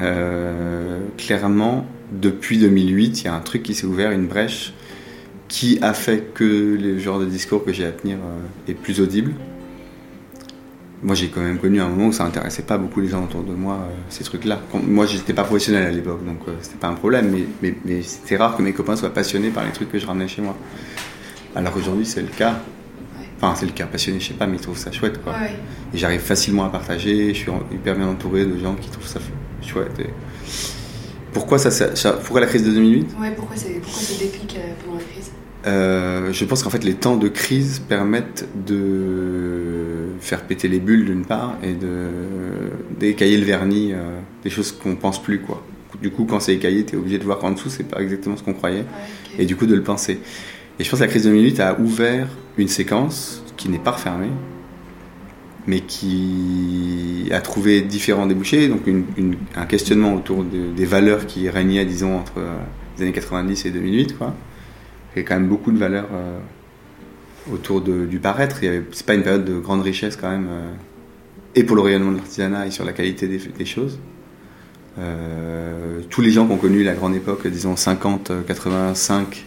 [0.00, 4.72] Euh, clairement, depuis 2008, il y a un truc qui s'est ouvert, une brèche
[5.48, 6.44] qui a fait que
[6.80, 9.32] le genre de discours que j'ai à tenir euh, est plus audible.
[11.02, 13.42] Moi, j'ai quand même connu un moment où ça intéressait pas beaucoup les gens autour
[13.42, 14.60] de moi, euh, ces trucs-là.
[14.74, 18.36] Moi, j'étais pas professionnel à l'époque, donc c'était pas un problème, mais, mais, mais c'était
[18.36, 20.56] rare que mes copains soient passionnés par les trucs que je ramenais chez moi.
[21.56, 22.62] Alors qu'aujourd'hui, c'est le cas.
[23.42, 25.32] Enfin, c'est le cas, passionné, je sais pas, mais ils trouvent ça chouette, quoi.
[25.32, 25.54] Ouais.
[25.94, 29.18] Et j'arrive facilement à partager, je suis hyper bien entouré de gens qui trouvent ça
[29.66, 29.98] chouette.
[29.98, 30.10] et-
[31.32, 31.70] Pourquoi, ça,
[32.18, 35.30] pourquoi la crise de 2008 Ouais, pourquoi, c'est, pourquoi ce déclic euh, pendant la crise?
[35.66, 41.04] Euh, Je pense qu'en fait, les temps de crise permettent de faire péter les bulles
[41.06, 42.08] d'une part et de
[42.98, 45.64] d'écailler le vernis euh, des choses qu'on pense plus, quoi.
[46.02, 48.36] du coup, quand c'est écaillé, tu es obligé de voir qu'en dessous, c'est pas exactement
[48.36, 48.80] ce qu'on croyait.
[48.80, 48.84] Ouais.
[49.38, 50.20] Et du coup, de le penser.
[50.80, 52.26] Et je pense que la crise de 2008 a ouvert
[52.56, 54.30] une séquence qui n'est pas refermée,
[55.66, 58.66] mais qui a trouvé différents débouchés.
[58.66, 58.80] Donc,
[59.56, 62.56] un questionnement autour de- des valeurs qui régnaient, disons, entre euh,
[62.96, 64.34] les années 90 et 2008, quoi.
[65.14, 66.38] Il y a quand même beaucoup de valeurs euh,
[67.52, 68.60] autour du paraître.
[68.92, 70.72] C'est pas une période de grande richesse, quand même, euh,
[71.56, 73.98] et pour le rayonnement de l'artisanat et sur la qualité des, choses.
[76.08, 79.44] Tous les gens qui ont connu la grande époque, disons 50, euh, 85,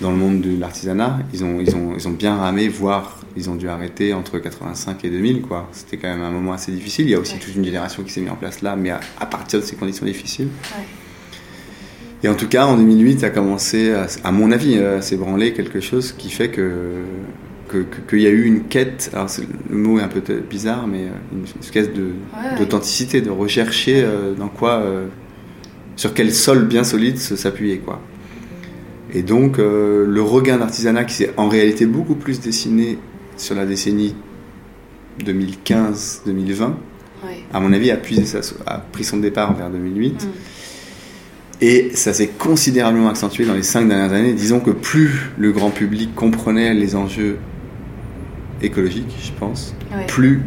[0.00, 3.48] dans le monde de l'artisanat, ils ont, ils, ont, ils ont bien ramé, voire ils
[3.50, 5.42] ont dû arrêter entre 85 et 2000.
[5.42, 5.68] quoi.
[5.72, 7.06] C'était quand même un moment assez difficile.
[7.06, 7.40] Il y a aussi Ouais.
[7.40, 9.76] toute une génération qui s'est mise en place là, mais à, à partir de ces
[9.76, 10.48] conditions difficiles.
[10.76, 10.84] Ouais.
[12.22, 15.52] Et en tout cas, en 2008, ça a commencé, à, à mon avis, à s'ébranler
[15.52, 16.90] quelque chose qui fait que
[17.68, 19.26] que- que- qu'il y a eu une quête, alors
[19.70, 21.44] le mot est un peu bizarre, mais euh, une
[21.94, 22.58] de, Ouais.
[22.58, 25.06] d'authenticité, de rechercher euh, dans quoi, euh,
[25.96, 27.78] sur quel sol bien solide s'appuyer.
[27.78, 28.00] quoi.
[29.14, 32.98] Et donc, euh, le regain d'artisanat qui s'est en réalité beaucoup plus dessiné
[33.36, 34.14] sur la décennie
[35.24, 36.74] 2015-2020,
[37.24, 37.38] Ouais.
[37.52, 40.24] à mon avis, a, puisé sa- a pris son départ vers 2008.
[40.24, 40.28] Mm.
[41.62, 44.32] Et ça s'est considérablement accentué dans les cinq dernières années.
[44.34, 47.38] Disons que plus le grand public comprenait les enjeux
[48.60, 50.06] écologiques, je pense, Ouais.
[50.06, 50.40] plus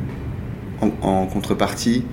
[0.82, 2.04] en, en contrepartie,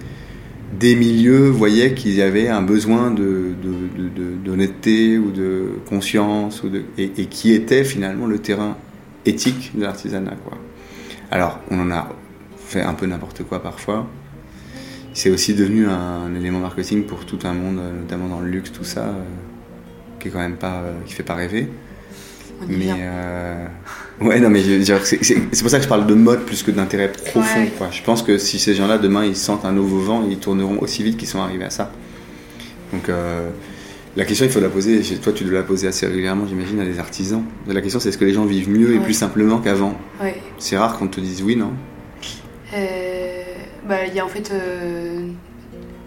[0.79, 5.71] des milieux voyaient qu'il y avait un besoin de, de- de- de- d'honnêteté ou de
[5.89, 8.77] conscience, ou et, et qui était finalement le terrain
[9.27, 10.35] éthique de l'artisanat.
[11.31, 12.09] Alors, on en a
[12.59, 14.07] fait un peu n'importe quoi parfois.
[15.13, 18.85] C'est aussi devenu un, élément marketing pour tout un monde, notamment dans le luxe, tout
[18.85, 19.23] ça, euh,
[20.19, 21.69] qui est quand même pas, euh, qui fait pas rêver.
[22.63, 23.67] On Mais euh,
[24.21, 27.61] ouais, non, mais c'est pour ça que je parle de mode plus que d'intérêt profond.
[27.61, 27.73] Ouais.
[27.77, 27.89] Quoi.
[27.91, 31.03] Je pense que si ces gens-là demain ils sentent un nouveau vent, ils tourneront aussi
[31.03, 31.91] vite qu'ils sont arrivés à ça.
[32.93, 33.49] Donc euh,
[34.17, 35.01] la question, il faut la poser.
[35.23, 37.43] Toi, tu dois la poser assez régulièrement, j'imagine, à des artisans.
[37.67, 39.99] La question, c'est est-ce que les gens vivent mieux et plus simplement qu'avant?
[40.23, 40.37] Ouais.
[40.59, 41.73] C'est rare qu'on te dise oui, non?
[42.75, 43.43] Euh,
[43.89, 45.27] bah, il y a en fait euh,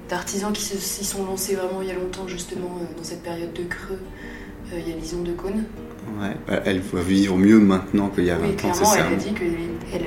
[0.10, 3.52] d'artisans qui se- s'y sont lancés vraiment il y a longtemps, justement, dans cette période
[3.54, 4.00] de creux.
[4.74, 5.64] Il y a Lison de Cône.
[6.20, 6.36] Ouais.
[6.50, 9.16] Euh, Elle va vivre mieux maintenant qu'il y a 20 Oui, ans, clairement, elle a
[9.16, 9.54] dit qu'elle
[9.94, 10.02] elle,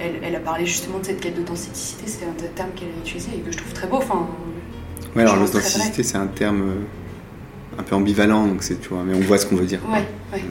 [0.00, 2.04] elle, elle a parlé justement de cette quête d'authenticité.
[2.06, 3.96] C'est un terme qu'elle a utilisé et que je trouve très beau.
[3.96, 4.26] Enfin,
[5.14, 9.14] Ouais, alors l'authenticité, c'est un terme euh, un peu ambivalent, donc c'est, tu vois, mais
[9.14, 9.80] on voit ce qu'on veut dire.
[9.92, 10.42] ouais, ouais.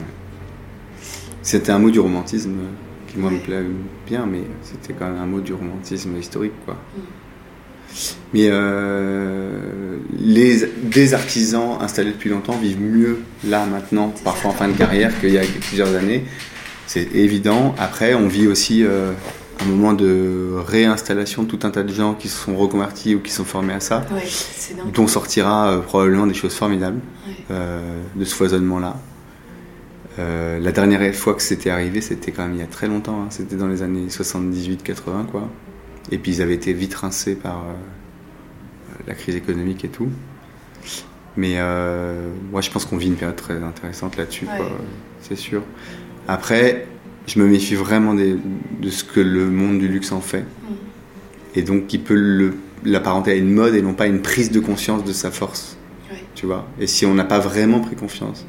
[1.42, 3.64] C'était un mot du romantisme euh, qui, moi, me plaît
[4.06, 6.74] bien, mais c'était quand même un mot du romantisme historique, quoi.
[6.96, 7.00] Mm.
[8.34, 14.68] Mais euh, les, des artisans installés depuis longtemps vivent mieux là, maintenant, parfois en fin
[14.68, 16.24] de carrière qu'il y a plusieurs années.
[16.86, 17.74] C'est évident.
[17.78, 19.12] Après, on vit aussi euh,
[19.60, 23.20] un moment de réinstallation de tout un tas de gens qui se sont reconvertis ou
[23.20, 24.22] qui sont formés à ça, Ouais,
[24.92, 27.56] dont sortira euh, probablement des choses formidables Ouais.
[28.16, 28.96] de ce foisonnement-là.
[30.18, 33.26] La dernière fois que c'était arrivé, c'était quand même il y a très longtemps, hein.
[33.30, 35.48] c'était dans les années 78-80, quoi.
[36.10, 37.72] Et puis ils avaient été vite rincés par euh,
[39.06, 40.08] la crise économique et tout.
[41.36, 44.66] Mais euh, moi, je pense qu'on vit une période très intéressante là-dessus, Ouais.
[45.20, 45.62] c'est sûr.
[46.28, 46.86] Après,
[47.26, 48.36] je me méfie vraiment des-
[48.80, 50.42] de ce que le monde du luxe en fait.
[50.42, 51.54] Mm.
[51.54, 52.52] Et donc, qui peut
[52.84, 55.76] l'apparenter à une mode et non pas une prise de conscience de sa force
[56.10, 56.22] Ouais.
[56.34, 56.66] tu vois?
[56.78, 58.44] Et si on n'a pas vraiment pris confiance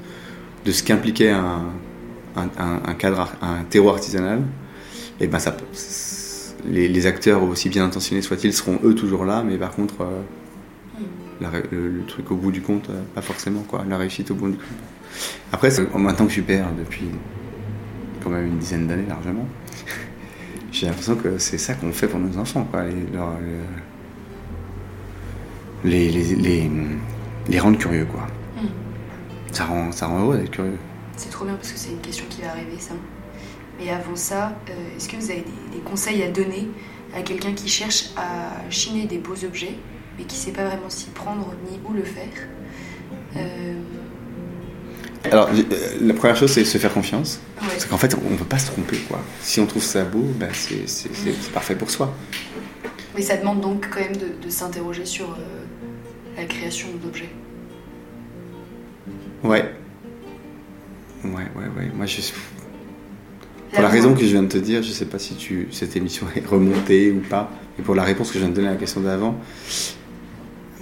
[0.65, 1.61] de ce qu'impliquait un,
[2.35, 4.41] un, un- un cadre, un terreau artisanal,
[5.21, 5.55] et ben ça,
[6.65, 10.21] les, les acteurs aussi bien intentionnés soient-ils seront eux toujours là, mais par contre, euh,
[11.41, 14.35] la le, le truc au bout du compte, euh, pas forcément quoi, la réussite au
[14.35, 14.67] bout du compte.
[15.51, 17.05] Après, c'est- maintenant que je suis père depuis
[18.23, 19.45] quand même une dizaine d'années largement,
[20.71, 22.83] j'ai l'impression que c'est ça qu'on fait pour nos enfants, quoi.
[22.85, 23.37] Les, leur-
[25.83, 26.71] les, les, les,
[27.49, 28.25] les rendre curieux, quoi.
[28.61, 28.67] Mm.
[29.51, 30.77] Ça rend, ça rend heureux d'être curieux.
[31.17, 32.93] C'est trop bien parce que c'est une question qui va arriver, ça.
[33.79, 36.67] Mais avant ça, euh, est-ce que vous avez des, des conseils à donner
[37.15, 39.75] à quelqu'un qui cherche à chiner des beaux objets,
[40.17, 42.27] mais qui ne sait pas vraiment s'y prendre ni où le faire?
[43.35, 43.73] Euh,
[45.31, 45.63] Alors, euh,
[46.01, 47.39] la première chose, c'est se faire confiance.
[47.61, 47.67] ouais.
[47.69, 49.19] Parce qu'en fait, on ne peut pas se tromper, quoi.
[49.41, 52.13] Si on trouve ça beau, bah, c'est c'est- c'est- c'est parfait pour soi.
[53.15, 55.37] Mais ça demande donc quand même de, de s'interroger sur euh,
[56.37, 57.29] la création d'objets.
[59.43, 59.71] Ouais.
[61.23, 61.91] Ouais, ouais, ouais.
[61.95, 62.21] Moi, je...
[63.73, 65.95] Pour la raison que je viens de te dire, je sais pas si tu, cette
[65.95, 68.71] émission est remontée ou pas, mais pour la réponse que je viens de donner à
[68.71, 69.35] la question d'avant,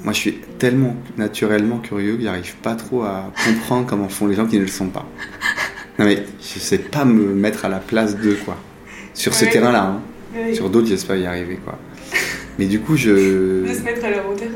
[0.04, 4.36] moi je suis tellement naturellement curieux que j'arrive pas trop à comprendre comment font les
[4.36, 5.06] gens qui ne le sont pas.
[6.00, 8.58] Non mais je sais pas me mettre à la place d'eux quoi.
[9.14, 10.02] Sur ce terrain-là, hein.
[10.36, 10.56] Oui.
[10.56, 11.78] sur d'autres j'espère y arriver quoi.
[12.60, 14.50] Mais du coup je, De se mettre à leur hauteur.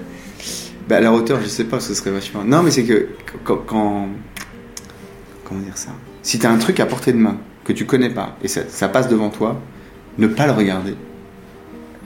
[0.89, 2.43] Bah, à la hauteur, je sais pas, ce serait vachement.
[2.43, 3.07] Non, mais c'est que
[3.43, 4.07] quand, quand-
[5.43, 5.89] Comment dire ça?
[6.21, 8.87] Si t'as un truc à portée de main que tu connais pas et ça, ça
[8.87, 9.59] passe devant toi,
[10.17, 10.95] ne pas le regarder.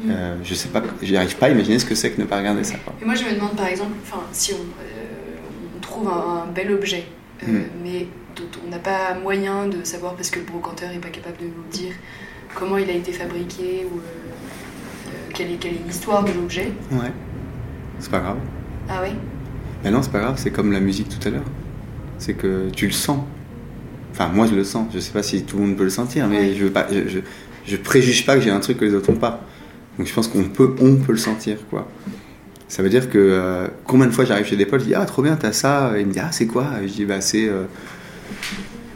[0.03, 0.10] Mm.
[0.10, 2.38] Euh, je sais pas, j'y arrive pas à imaginer ce que c'est que ne pas
[2.39, 2.78] regarder ça.
[2.84, 2.93] Quoi.
[3.01, 3.91] Et moi, je me demande par exemple,
[4.32, 7.05] si on, euh, on trouve un, un bel objet,
[7.43, 7.62] euh, Mm.
[7.84, 11.38] mais dont on n'a pas moyen de savoir parce que le brocanteur n'est pas capable
[11.38, 11.93] de nous dire
[12.55, 13.99] comment il a été fabriqué ou
[15.34, 16.72] quelle, est, quelle est l'histoire de l'objet.
[16.91, 17.12] Ouais.
[17.99, 18.38] C'est pas grave.
[18.89, 19.12] Ah ouais?
[19.84, 21.43] Ben non, c'est pas grave, c'est comme la musique tout à l'heure.
[22.18, 23.20] C'est que tu le sens.
[24.20, 24.88] Enfin, moi je le sens.
[24.93, 26.55] Je sais pas si tout le monde peut le sentir, mais Ouais.
[26.57, 27.20] je, veux pas, je, je,
[27.65, 29.41] je préjuge pas que j'ai un truc que les autres n'ont pas.
[29.97, 31.88] Donc je pense qu'on peut, on peut le sentir, quoi.
[32.67, 35.05] Ça veut dire que euh, combien de fois j'arrive chez des potes, je dis ah
[35.05, 36.67] trop bien t'as ça, et il me dit ah c'est quoi?
[36.84, 37.63] Et Je dis bah c'est euh,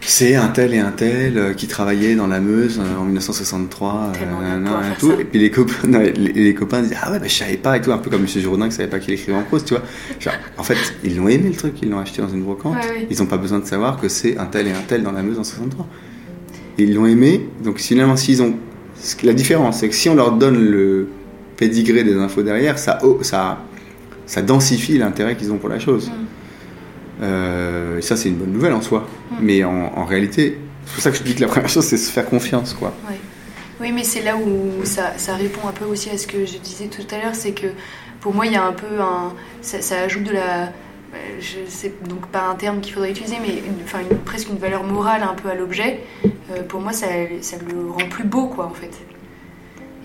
[0.06, 4.12] c'est un tel et un tel euh, qui travaillait dans la Meuse euh, en 1963,
[4.14, 5.12] Tellement bien nanana, pouvoir et tout.
[5.12, 5.22] ça.
[5.22, 7.78] Et puis les copains, non, les, les copains disent ah ouais bah je savais pas
[7.78, 9.74] et tout, un peu comme Monsieur Jourdain qui savait pas qu'il écrivait en prose, tu
[9.74, 9.84] vois.
[10.20, 12.76] Genre, en fait ils l'ont aimé le truc, ils l'ont acheté dans une brocante.
[12.76, 13.08] Ouais.
[13.10, 15.22] Ils n'ont pas besoin de savoir que c'est un tel et un tel dans la
[15.24, 15.88] Meuse en 63.
[16.78, 18.56] Ils l'ont aimé, donc finalement, s'ils ont.
[19.24, 21.08] La différence, c'est que si on leur donne le
[21.58, 23.60] pédigré des infos derrière, ça, oh, ça,
[24.26, 26.10] ça densifie l'intérêt qu'ils ont pour la chose.
[26.10, 26.12] Mm.
[27.22, 29.08] Euh, et ça, c'est une bonne nouvelle en soi.
[29.32, 29.36] Mm.
[29.42, 31.98] Mais en, en réalité, c'est pour ça que je dis que la première chose, c'est
[31.98, 32.94] se faire confiance, quoi.
[33.82, 36.58] Oui, mais c'est là où ça, ça répond un peu aussi à ce que je
[36.58, 37.68] disais tout à l'heure, c'est que
[38.22, 39.34] pour moi, il y a un peu un.
[39.62, 40.72] Ça, ça ajoute de la.
[41.40, 44.58] Je sais donc pas un terme qu'il faudrait utiliser, mais une- enfin, une- presque une
[44.58, 46.00] valeur morale un peu à l'objet.
[46.26, 47.08] Euh, pour moi, ça,
[47.42, 48.90] ça le rend plus beau, quoi, en fait.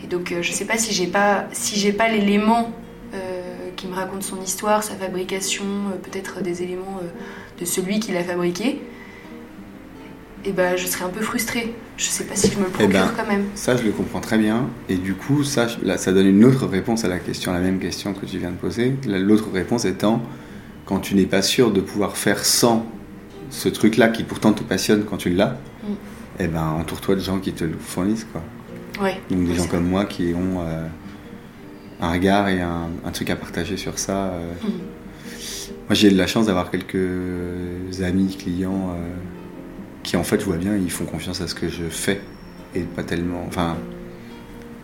[0.04, 2.72] Et donc, euh, je sais pas si j'ai pas, si j'ai pas l'élément
[3.78, 7.06] qui me raconte son histoire, sa fabrication, euh, peut-être des éléments euh,
[7.60, 8.80] de celui qui l'a fabriqué.
[10.44, 11.74] Et ben, je serais un peu frustrée.
[11.96, 13.44] Je sais pas si je me le Eh procure ben, quand même.
[13.54, 14.66] Ça, je le comprends très bien.
[14.88, 17.78] Et du coup, ça, là, ça donne une autre réponse à la question, la même
[17.80, 18.94] question que tu viens de poser.
[19.06, 20.22] La- L'autre réponse étant,
[20.86, 22.84] quand tu n'es pas sûr de pouvoir faire sans
[23.50, 25.92] ce truc-là qui pourtant te passionne quand tu l'as, Mm.
[26.40, 28.42] eh ben, entoure-toi de gens qui te le fournissent, quoi.
[29.02, 29.20] Ouais.
[29.30, 30.86] Donc des gens comme moi qui ont euh,
[32.00, 34.26] un regard et un, un truc à partager sur ça.
[34.28, 34.52] euh.
[34.64, 34.70] Mhm.
[35.88, 39.06] Moi, j'ai de la chance d'avoir quelques amis, clients euh,
[40.02, 42.20] qui, en fait, je vois bien, ils font confiance à ce que je fais
[42.74, 43.44] et pas tellement.
[43.48, 43.76] Enfin,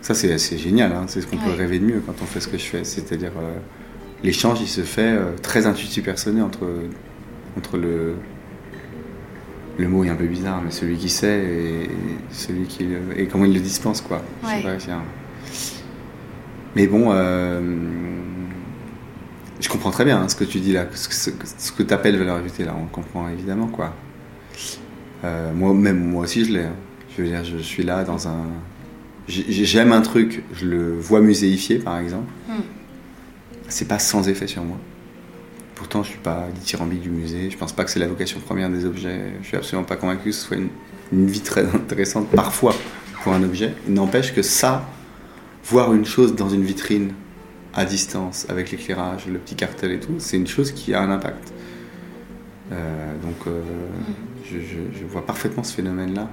[0.01, 0.91] ça, c'est génial.
[0.93, 1.03] hein.
[1.07, 2.83] C'est ce qu'on peut rêver de mieux quand on fait ce que je fais.
[2.83, 3.53] C'est-à-dire, euh,
[4.23, 6.67] l'échange, il se fait euh, très intuitif personnel entre,
[7.57, 8.15] entre le.
[9.77, 11.89] Le mot est un peu bizarre, mais celui qui sait et
[12.31, 14.21] celui qui le- et comment il le dispense, quoi.
[14.41, 14.79] Je sais pas,
[16.75, 17.61] Mais bon, euh,
[19.61, 21.71] je comprends très bien hein, ce que tu dis là, ce que, ce que- ce
[21.71, 23.93] que tu appelles valeur ajoutée là, on comprend évidemment quoi.
[25.23, 26.63] Euh, moi même moi aussi je l'ai.
[26.63, 26.73] hein.
[27.15, 28.43] Je veux dire, je suis là dans un.
[29.29, 32.29] j'ai- J'aime un truc, je le vois muséifié par exemple.
[32.49, 32.53] Mm.
[33.69, 34.77] C'est pas sans effet sur moi.
[35.75, 37.49] Pourtant, je suis pas dithyrambique du musée.
[37.49, 39.33] Je pense pas que c'est la vocation première des objets.
[39.41, 40.69] Je suis absolument pas convaincu que ce soit une,
[41.11, 42.75] une vie très intéressante parfois
[43.23, 43.73] pour un objet.
[43.87, 44.87] N'empêche que ça,
[45.65, 47.13] voir une chose dans une vitrine
[47.73, 51.09] à distance, avec l'éclairage, le petit cartel et tout, c'est une chose qui a un
[51.11, 51.51] impact.
[52.71, 53.61] Euh, donc, euh,
[54.45, 56.29] je, je- je vois parfaitement ce phénomène-là.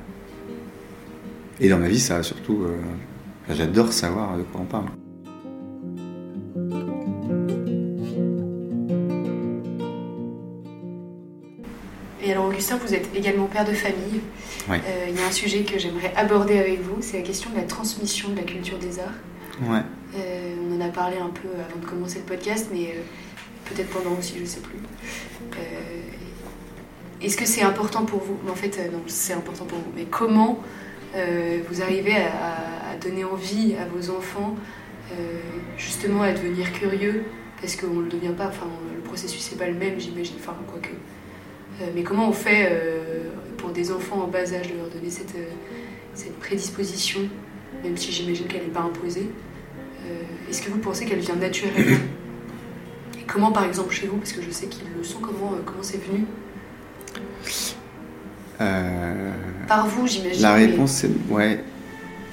[1.61, 2.63] Et dans ma vie, ça a surtout.
[2.63, 2.77] euh,
[3.45, 4.87] enfin, J'adore savoir de quoi on parle.
[12.25, 14.21] Et alors, Augustin, vous êtes également père de famille.
[14.69, 14.81] Ouais.
[14.87, 17.57] Euh, Il y a un sujet que j'aimerais aborder avec vous, c'est la question de
[17.57, 19.09] la transmission de la culture des arts.
[19.63, 19.81] Ouais.
[20.17, 23.01] Euh, on en a parlé un peu avant de commencer le podcast, mais euh,
[23.65, 24.79] peut-être pendant aussi, je sais plus.
[27.21, 28.37] Est-ce que c'est important pour vous?
[28.51, 29.93] En fait, non, c'est important pour vous.
[29.95, 30.59] Mais comment
[31.15, 34.57] vous arrivez à, donner envie à vos enfants,
[35.77, 37.25] justement, à devenir curieux?
[37.61, 40.57] Parce qu'on ne le devient pas, enfin, le processus n'est pas le même, j'imagine, enfin,
[40.67, 40.91] quoique.
[41.81, 43.31] Euh, mais comment on fait euh,
[43.73, 45.49] pour des enfants en bas âge de leur donner cette, euh,
[46.15, 47.21] cette prédisposition,
[47.83, 49.31] même si j'imagine qu'elle n'est pas imposée
[50.07, 50.21] euh,
[50.51, 51.97] Est-ce que vous pensez qu'elle vient naturellement
[53.19, 55.63] Et comment, par exemple, chez vous, parce que je sais qu'ils le sont, comment euh,
[55.65, 56.25] comment c'est venu
[58.61, 59.33] Euh,
[59.69, 60.43] Par vous, j'imagine.
[60.43, 61.65] La mais- réponse, c'est ouais,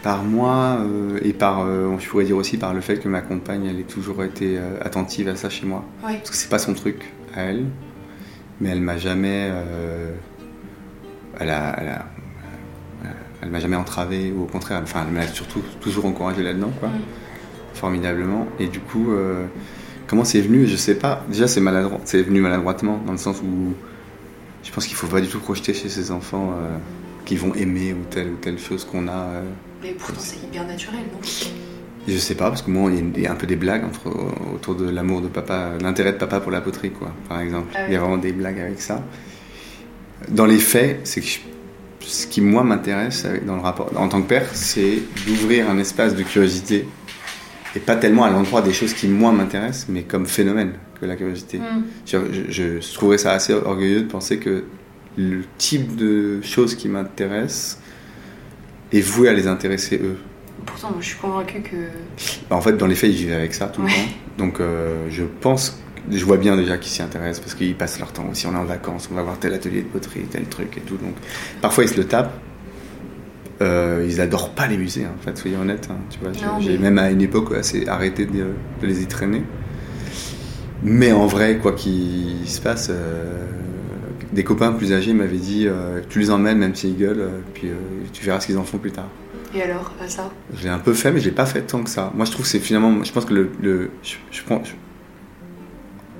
[0.03, 3.21] par moi euh, et par, euh, je pourrais dire aussi par le fait que ma
[3.21, 5.85] compagne, elle ait toujours été euh, attentive à ça chez moi.
[6.05, 6.17] Ouais.
[6.17, 7.63] Parce que c'est pas son truc à elle,
[8.59, 9.49] mais elle m'a jamais,
[11.39, 12.05] elle a, elle a-
[13.41, 16.89] elle m'a jamais entravé ou au contraire, enfin, elle m'a surtout toujours encouragé là-dedans, quoi,
[16.89, 17.01] Mm.
[17.73, 18.47] formidablement.
[18.59, 19.45] Et du coup, euh,
[20.07, 21.23] comment c'est venu, je sais pas.
[21.29, 23.73] Déjà, c'est maladroit, c'est venu maladroitement dans le sens où
[24.63, 26.75] je pense qu'il faut pas du tout projeter chez ses enfants euh,
[27.25, 29.11] qu'ils vont aimer ou telle ou telle chose qu'on a.
[29.11, 29.43] euh.
[29.81, 31.19] Mais pourtant, c'est hyper naturel, non?
[32.07, 34.07] Je sais pas, parce que moi, il y a un peu des blagues entre,
[34.53, 37.67] autour de l'amour de papa, l'intérêt de papa pour la poterie, quoi, par exemple.
[37.75, 37.83] Ah oui.
[37.87, 39.01] Il y a vraiment des blagues avec ça.
[40.27, 41.39] Dans les faits, c'est que je-
[42.01, 46.15] ce qui, moi, m'intéresse dans le rapport, en tant que père, c'est d'ouvrir un espace
[46.15, 46.87] de curiosité.
[47.75, 51.15] Et pas tellement à l'endroit des choses qui, moi, m'intéressent, mais comme phénomène que la
[51.15, 51.59] curiosité.
[51.59, 51.83] Mm.
[52.05, 52.17] Je,
[52.49, 54.63] je- je trouverais ça assez orgueilleux de penser que
[55.17, 57.79] le type de choses qui m'intéressent
[58.91, 60.17] est voué à les intéresser eux.
[60.65, 61.75] Pourtant, je suis convaincue que.
[62.49, 63.93] Bah, en fait, dans les faits, ils vivent avec ça tout le temps.
[64.37, 65.79] Donc, euh, je pense,
[66.11, 68.47] je vois bien déjà qu'ils s'y intéressent parce qu'ils passent leur temps aussi.
[68.47, 70.97] On est en vacances, on va voir tel atelier de poterie, tel truc et tout.
[70.97, 71.13] Donc,
[71.61, 72.33] parfois, ils se le tapent.
[73.61, 75.89] Euh, ils adorent pas les musées, hein, en fait, soyons honnêtes.
[75.91, 78.45] hein, tu vois, J'ai- j'ai mais- même à une époque assez arrêté de,
[78.81, 79.43] de les y traîner.
[80.81, 83.45] Mais en vrai, quoi qu'il se passe, euh,
[84.31, 87.67] des copains plus âgés m'avaient dit euh, tu les emmènes, même s'ils gueulent, puis
[88.13, 89.09] tu verras ce qu'ils en font plus tard.
[89.53, 90.31] Et alors, à ça?
[90.55, 92.13] Je l'ai un peu fait, mais je l'ai pas fait tant que ça.
[92.15, 93.03] Moi, je trouve que c'est finalement.
[93.03, 93.49] Je pense que le.
[93.61, 94.63] le- je, je prends.
[94.63, 94.71] je-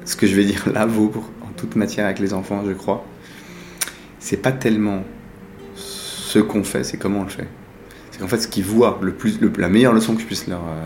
[0.10, 2.72] ce que je vais dire là vaut pour, en toute matière avec les enfants, je
[2.74, 3.06] crois.
[4.20, 5.04] C'est pas tellement
[5.76, 7.48] ce qu'on fait, c'est comment on le fait.
[8.12, 10.48] C'est qu'en fait, ce qu'ils voient, le plus, le- la meilleure leçon que je puisse
[10.48, 10.86] leur euh,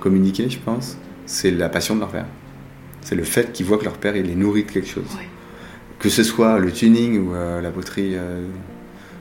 [0.00, 0.96] communiquer, je pense,
[1.26, 2.26] c'est la passion de leur père.
[3.00, 5.04] C'est le fait qu'ils voient que leur père, il les nourrit de quelque chose.
[5.16, 5.28] Ouais.
[6.00, 8.46] Que ce soit le tuning ou euh, la poterie euh,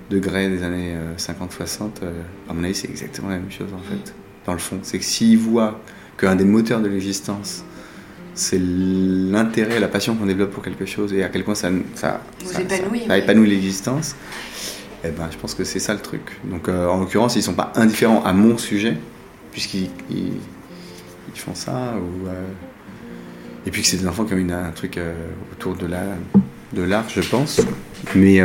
[0.09, 3.79] de grès des années 50-60, euh, à mon avis, c'est exactement la même chose en
[3.87, 4.13] fait,
[4.47, 4.79] dans le fond.
[4.81, 5.79] C'est que s'ils voient
[6.17, 7.63] qu'un des moteurs de l'existence,
[8.35, 12.21] c'est l'intérêt, la passion qu'on développe pour quelque chose et à quel point ça, ça,
[12.59, 14.15] épanouit, ça- épanouit l'existence,
[15.03, 16.21] eh ben, je pense que c'est ça le truc.
[16.45, 18.97] Donc euh, en l'occurrence, ils sont pas indifférents à mon sujet,
[19.51, 20.33] puisqu'ils ils,
[21.33, 21.93] ils font ça.
[21.97, 22.31] Ou, euh,
[23.65, 25.13] et puis que c'est des enfants qui ont une- un truc euh,
[25.53, 26.01] autour de la
[26.73, 27.61] de l'art, je pense.
[28.15, 28.39] Mais,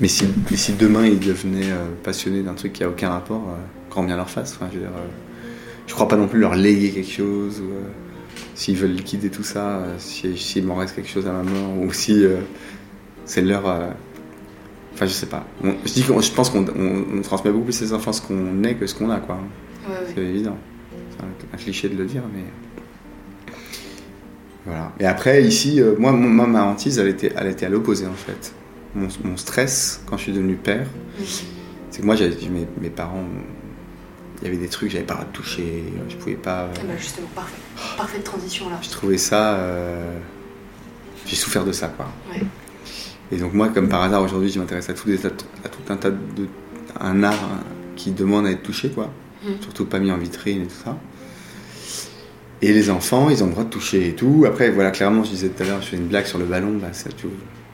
[0.00, 1.72] mais, si, mais si demain ils devenaient
[2.02, 3.56] passionnés d'un truc qui a aucun rapport,
[3.90, 4.52] grand bien leur face.
[4.54, 4.92] Enfin, je, veux dire,
[5.86, 7.60] je crois pas non plus leur léguer quelque chose.
[7.60, 7.70] Ou,
[8.54, 11.78] s'ils veulent liquider tout ça, euh, si- s'il m'en reste quelque chose à ma mort,
[11.82, 12.36] ou si euh,
[13.24, 13.66] c'est leur.
[13.68, 13.90] euh,
[14.94, 15.44] Enfin, je sais pas.
[15.64, 18.22] On- je, dis qu'on- je pense qu'on on- on transmet beaucoup plus aux enfants ce
[18.22, 19.34] qu'on est que ce qu'on a, quoi.
[19.88, 20.12] Ouais, ouais.
[20.14, 20.56] C'est évident.
[21.10, 22.44] C'est un, un cliché de le dire, mais.
[24.64, 24.92] Voilà.
[25.00, 28.14] Et après, ici, euh, moi, mon- ma hantise, elle était, elle était à l'opposé, en
[28.14, 28.54] fait.
[28.94, 30.86] Mon, mon stress, quand je suis devenu père,
[31.18, 31.24] Mhm.
[31.90, 33.24] c'est que moi, j'avais- mes, mes parents.
[34.40, 36.68] Il y avait des trucs, j'avais pas de toucher, je pouvais pas.
[36.72, 37.54] Ah bah, justement, parfait.
[37.96, 38.78] Parfaite transition là.
[38.82, 39.54] Je trouvais ça.
[39.54, 40.18] euh,
[41.26, 42.06] J'ai souffert de ça, quoi.
[42.32, 42.42] Ouais.
[43.32, 45.68] Et donc, moi, comme par hasard, aujourd'hui, je m'intéresse à, tout des tas de- à
[45.68, 46.46] tout un tas de.
[47.00, 47.48] un art
[47.96, 49.10] qui demande à être touché, quoi.
[49.44, 49.56] Mhm.
[49.62, 50.96] Surtout pas mis en vitrine et tout ça.
[52.62, 54.44] Et les enfants, ils ont le droit de toucher et tout.
[54.46, 56.78] Après, voilà, clairement, je disais tout à l'heure, je fais une blague sur le ballon.
[56.80, 57.26] Bah, ça, tu-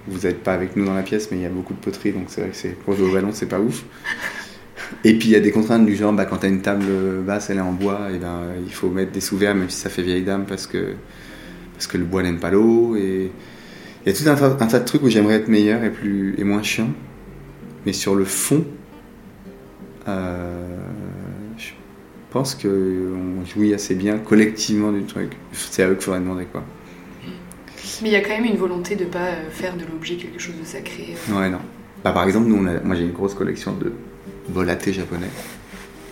[0.09, 2.12] vous n'êtes pas avec nous dans la pièce, mais il y a beaucoup de poterie,
[2.12, 3.84] donc c'est vrai que c'est, pour jouer au ballon, c'est pas ouf.
[5.05, 6.85] Et puis il y a des contraintes du genre, bah, quand tu as une table
[7.26, 9.89] basse, elle est en bois, et ben, il faut mettre des sous-verres, même si ça
[9.91, 10.95] fait vieille dame, parce que,
[11.74, 12.97] parce que le bois n'aime pas l'eau.
[12.97, 13.31] Et
[14.07, 15.91] il y a tout un, tas- un tas de trucs où j'aimerais être meilleur et,
[15.91, 16.91] plus, et moins chiant.
[17.87, 18.64] Mais sur le fond,
[20.09, 20.76] euh,
[21.57, 21.70] je
[22.31, 25.33] pense qu'on jouit assez bien collectivement du truc.
[25.53, 26.64] C'est à eux qu'il faudrait demander quoi.
[28.03, 30.39] Mais il y a quand même une volonté de pas euh, faire de l'objet quelque
[30.39, 31.14] chose de sacré.
[31.31, 31.39] euh.
[31.39, 31.59] Ouais, non.
[32.05, 33.93] Bah, par exemple, nous, on a- moi j'ai une grosse collection de
[34.76, 35.30] thé japonais.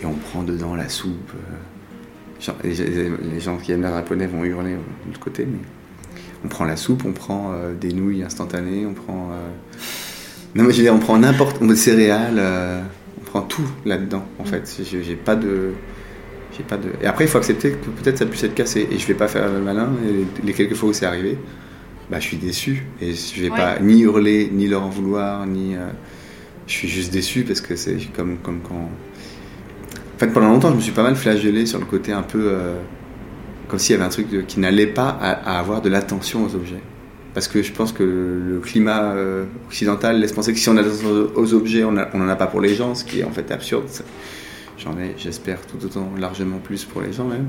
[0.01, 1.31] Et on prend dedans la soupe.
[1.35, 4.77] euh, les, gens qui aiment le japonais vont hurler de
[5.07, 5.59] l'autre côté, mais
[6.45, 9.29] on prend la soupe, on prend euh, des nouilles instantanées, on prend.
[9.31, 9.49] euh,
[10.55, 11.57] Non, mais je veux dire, on prend n'importe.
[11.61, 12.81] On des céréales, euh,
[13.19, 14.79] on prend tout là-dedans, en fait.
[14.89, 15.71] J'ai pas de.
[16.57, 16.89] J'ai pas de.
[17.01, 18.87] Et après, il faut accepter que peut-être ça puisse être cassé.
[18.89, 19.89] Et je vais pas faire le malin.
[20.07, 21.37] Et les, les quelques fois où c'est arrivé,
[22.09, 22.85] bah, je suis déçu.
[23.01, 23.57] Et je vais Ouais.
[23.57, 25.75] pas ni hurler, ni leur en vouloir, ni.
[26.69, 28.75] Je suis juste déçu parce que c'est comme, comme quand.
[30.15, 32.39] En fait, pendant longtemps, je me suis pas mal flagellé sur le côté un peu.
[32.45, 32.75] euh,
[33.69, 36.81] comme s'il y avait un truc qui n'allait pas à, avoir de l'attention aux objets.
[37.33, 40.81] Parce que je pense que le climat euh, occidental laisse penser que si on a
[40.81, 43.51] l'attention aux objets, on n'en a pas pour les gens, ce qui est en fait
[43.51, 43.85] absurde.
[44.77, 47.47] J'en ai, j'espère, tout autant largement plus pour les gens même.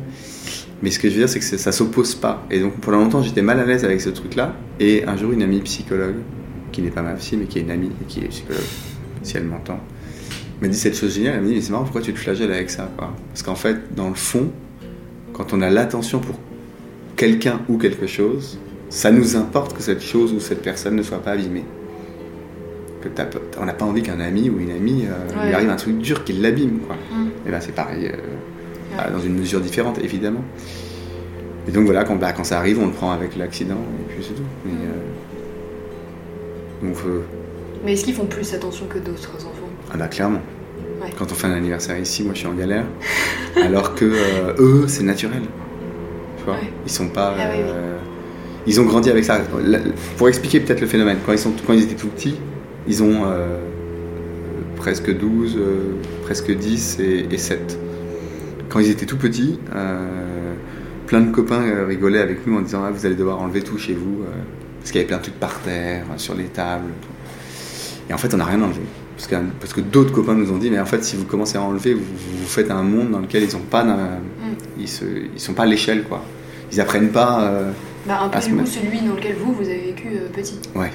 [0.82, 2.44] Mais ce que je veux dire, c'est que ça s'oppose pas.
[2.50, 4.54] Et donc pendant longtemps, j'étais mal à l'aise avec ce truc-là.
[4.78, 6.16] Et un jour, une amie psychologue,
[6.72, 8.60] qui n'est pas ma psy, mais qui est une amie et qui est psychologue,
[9.22, 9.78] si elle m'entend,
[10.60, 11.34] m'a dit cette chose géniale.
[11.36, 13.12] Elle m'a dit, mais c'est marrant, pourquoi tu te flagelles avec ça quoi?
[13.28, 14.50] Parce qu'en fait, dans le fond,
[15.32, 16.38] quand on a l'attention pour
[17.16, 18.58] quelqu'un ou quelque chose,
[18.88, 21.64] ça nous importe que cette chose ou cette personne ne soit pas abîmée.
[23.02, 23.08] Que
[23.58, 25.46] on n'a pas envie qu'un ami ou une amie euh, Ouais.
[25.46, 26.80] lui arrive un truc dur qui l'abîme.
[26.80, 26.96] Quoi.
[26.96, 27.28] Mm.
[27.46, 30.44] Et ben c'est pareil, euh, dans une mesure différente évidemment.
[31.68, 34.22] Et donc voilà, quand, bah, quand ça arrive, on le prend avec l'accident et puis
[34.26, 34.42] c'est tout.
[34.66, 35.00] Mais, euh,
[36.88, 37.22] donc, euh,
[37.84, 39.68] Mais est-ce qu'ils font plus attention que d'autres enfants?
[39.92, 40.40] Ah bah clairement.
[41.02, 41.08] Ouais.
[41.18, 42.84] Quand on fait un anniversaire ici, moi je suis en galère.
[43.62, 45.42] alors que euh, eux, c'est naturel.
[46.38, 46.54] Tu vois?
[46.54, 46.72] Ouais.
[46.86, 47.34] Ils sont pas.
[47.38, 47.70] Ah oui, oui.
[47.70, 47.96] euh,
[48.66, 49.40] Ils ont grandi avec ça.
[50.18, 52.36] Pour expliquer peut-être le phénomène, quand ils, sont, quand ils étaient tout petits,
[52.86, 53.58] ils ont euh,
[54.76, 57.78] presque 12, euh, presque 10 et, et 7.
[58.68, 60.52] Quand ils étaient tout petits, euh,
[61.06, 63.78] plein de copains euh, rigolaient avec nous en disant ah, Vous allez devoir enlever tout
[63.78, 64.22] chez vous.
[64.22, 64.26] euh,
[64.80, 66.90] parce qu'il y avait plein de trucs par terre, sur les tables.
[68.10, 68.80] Et en fait, on n'a rien enlevé.
[69.16, 71.56] Parce que, parce que d'autres copains nous ont dit Mais en fait, si vous commencez
[71.56, 73.84] à enlever, vous, vous faites un monde dans lequel ils ont pas.
[73.84, 74.18] d'un-
[74.78, 75.04] Ils, se,
[75.34, 76.22] ils sont pas à l'échelle, quoi.
[76.72, 77.42] Ils apprennent pas.
[77.44, 77.70] euh,
[78.06, 80.58] Bah, un peu À du coup celui dans lequel vous, vous avez vécu euh, petit.
[80.74, 80.90] Ouais.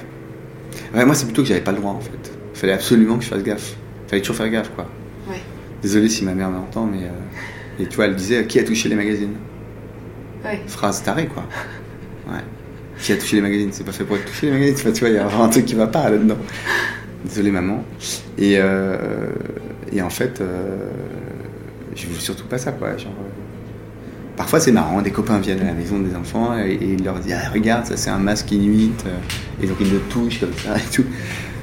[0.94, 2.10] Ouais, moi, c'est plutôt que j'avais pas le droit, en fait.
[2.54, 3.76] Il fallait absolument que je fasse gaffe.
[4.06, 4.86] Il fallait toujours faire gaffe, quoi.
[5.28, 5.40] Ouais.
[5.82, 7.04] Désolé si ma mère m'entend, mais.
[7.04, 9.34] euh, Et tu vois, elle disait Qui a touché les magazines?
[10.44, 10.60] Ouais.
[10.66, 11.44] Phrase tarée, quoi.
[12.28, 12.40] Ouais.
[12.98, 13.68] Qui a touché les magazines?
[13.72, 14.74] C'est pas fait pour être touché les magazines.
[14.78, 16.36] Enfin, tu vois, il y a vraiment un truc qui va pas là-dedans.
[17.24, 17.82] Désolé, maman.
[18.38, 18.96] Et, euh,
[19.92, 20.90] et en fait, euh,
[21.94, 22.96] je veux surtout pas ça, quoi.
[22.96, 23.30] Genre, euh,
[24.36, 25.00] Parfois, c'est marrant.
[25.00, 27.86] Des copains viennent à la maison des enfants et, et ils leur disent ah, Regarde,
[27.86, 28.92] ça, c'est un masque inuit.
[29.06, 31.04] euh, Et donc, ils le touchent comme ça et tout.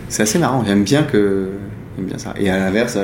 [0.10, 0.64] C'est assez marrant.
[0.66, 1.50] J'aime bien, que...
[1.98, 2.34] J'aime bien ça.
[2.40, 2.98] Et à l'inverse,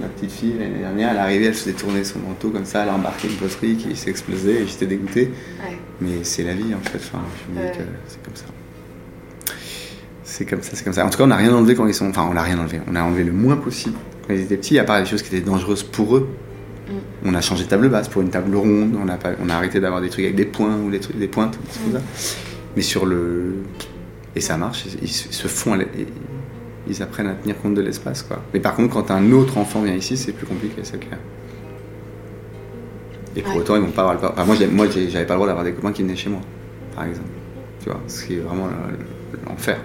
[0.00, 2.88] ma petite fille, l'année dernière, elle arrivée, elle faisait tourner son manteau comme ça, elle
[2.90, 5.32] a embarqué une poterie qui s'est explosée et j'étais dégoûté.
[5.62, 5.76] Ouais.
[6.00, 8.44] Mais c'est la vie en fait, enfin, je me dis que c'est comme ça.
[10.30, 11.04] C'est comme ça, c'est comme ça.
[11.04, 12.08] En tout cas, on n'a rien enlevé quand ils sont.
[12.08, 12.80] Enfin, on n'a rien enlevé.
[12.88, 15.34] On a enlevé le moins possible quand ils étaient petits, à part des choses qui
[15.34, 16.28] étaient dangereuses pour eux.
[16.88, 16.92] Mm.
[17.30, 18.94] On a changé de table basse pour une table ronde.
[19.02, 21.18] On a, pas, on a arrêté d'avoir des trucs avec des points ou des trucs,
[21.18, 22.00] des pointes, comme ça.
[22.76, 23.56] Mais sur le.
[24.36, 25.76] Et ça marche, ils, se font.
[26.88, 28.40] Ils apprennent à tenir compte de l'espace, quoi.
[28.54, 31.18] Mais par contre, quand un autre enfant vient ici, c'est plus compliqué, c'est clair.
[33.34, 33.60] Et pour Ouais.
[33.60, 34.20] autant, ils vont pas avoir le.
[34.28, 36.40] Enfin, moi, moi, j'avais pas le droit d'avoir des copains qui venaient chez moi,
[36.94, 37.28] par exemple.
[37.82, 39.78] Tu vois, ce qui est vraiment le- l'enfer.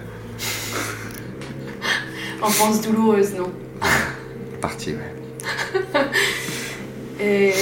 [2.42, 3.50] Enfance douloureuse, non
[4.60, 6.00] Parti, ouais.
[7.20, 7.52] Et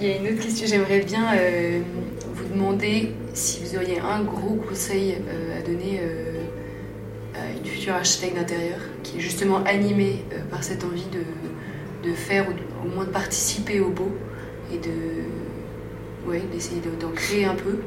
[0.00, 1.80] il y a une autre question, j'aimerais bien euh,
[2.34, 6.42] vous demander si vous auriez un gros conseil euh, à donner euh,
[7.34, 12.14] à une future architecte d'intérieur qui est justement animée euh, par cette envie de, de
[12.14, 14.10] faire ou de- au moins de participer au beau
[14.72, 17.78] et de ouais, d'essayer de- d'en créer un peu.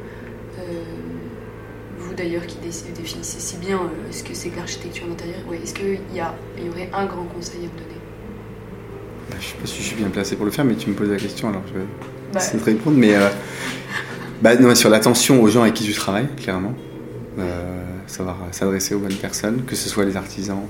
[2.12, 5.62] Vous d'ailleurs qui dé- définissez si bien euh, ce que c'est que l'architecture d'intérieur, ouais,
[5.64, 8.00] est-ce qu'il y, a- il y aurait un grand conseil à me donner?
[9.30, 10.94] Bah, Je sais pas si je suis bien placé pour le faire, mais tu me
[10.96, 11.86] poses la question, alors je vais
[12.34, 12.98] Bah, essayer de te répondre.
[12.98, 13.30] Mais euh,
[14.42, 16.74] bah, non, sur l'attention aux gens avec qui tu travailles, clairement.
[17.40, 20.66] Euh, savoir s'adresser aux bonnes personnes, que ce soit les artisans,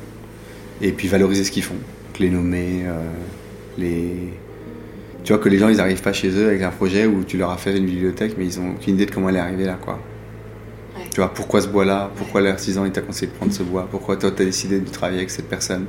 [0.80, 1.74] et puis valoriser ce qu'ils font.
[1.74, 3.00] Donc, les nommer, euh,
[3.80, 4.12] les.
[5.24, 7.38] Tu vois que les gens ils arrivent pas chez eux avec un projet où tu
[7.38, 9.66] leur as fait une bibliothèque mais ils ont aucune idée de comment elle est arrivée
[9.66, 10.00] là quoi.
[11.12, 13.88] Tu vois pourquoi ce bois là, pourquoi l'artisan il t'a conseillé de prendre ce bois,
[13.92, 15.86] pourquoi toi t'as décidé de travailler avec cette personne?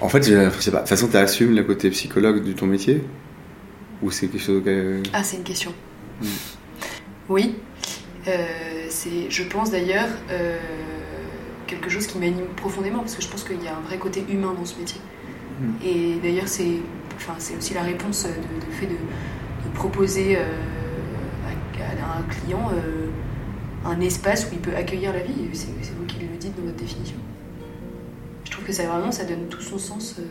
[0.00, 2.66] En fait, je sais pas, de toute façon tu assumes le côté psychologue de ton
[2.66, 3.04] métier?
[4.02, 5.74] Ou c'est quelque chose que Ah, c'est une question.
[6.22, 6.26] Mm.
[7.28, 7.56] Oui.
[8.26, 8.46] Euh,
[8.88, 10.56] c'est, je pense d'ailleurs, euh,
[11.66, 14.24] quelque chose qui m'anime profondément, parce que je pense qu'il y a un vrai côté
[14.30, 15.00] humain dans ce métier.
[15.60, 15.64] Mm.
[15.84, 16.78] Et d'ailleurs, c'est,
[17.16, 20.40] enfin, c'est aussi la réponse de, de fait de, de proposer euh,
[21.46, 23.08] à, à un client euh,
[23.84, 25.32] un espace où il peut accueillir la vie.
[25.52, 27.16] C'est, vous qui le dites dans votre définition.
[28.44, 30.16] Je trouve que ça vraiment, ça donne tout son sens.
[30.18, 30.22] euh,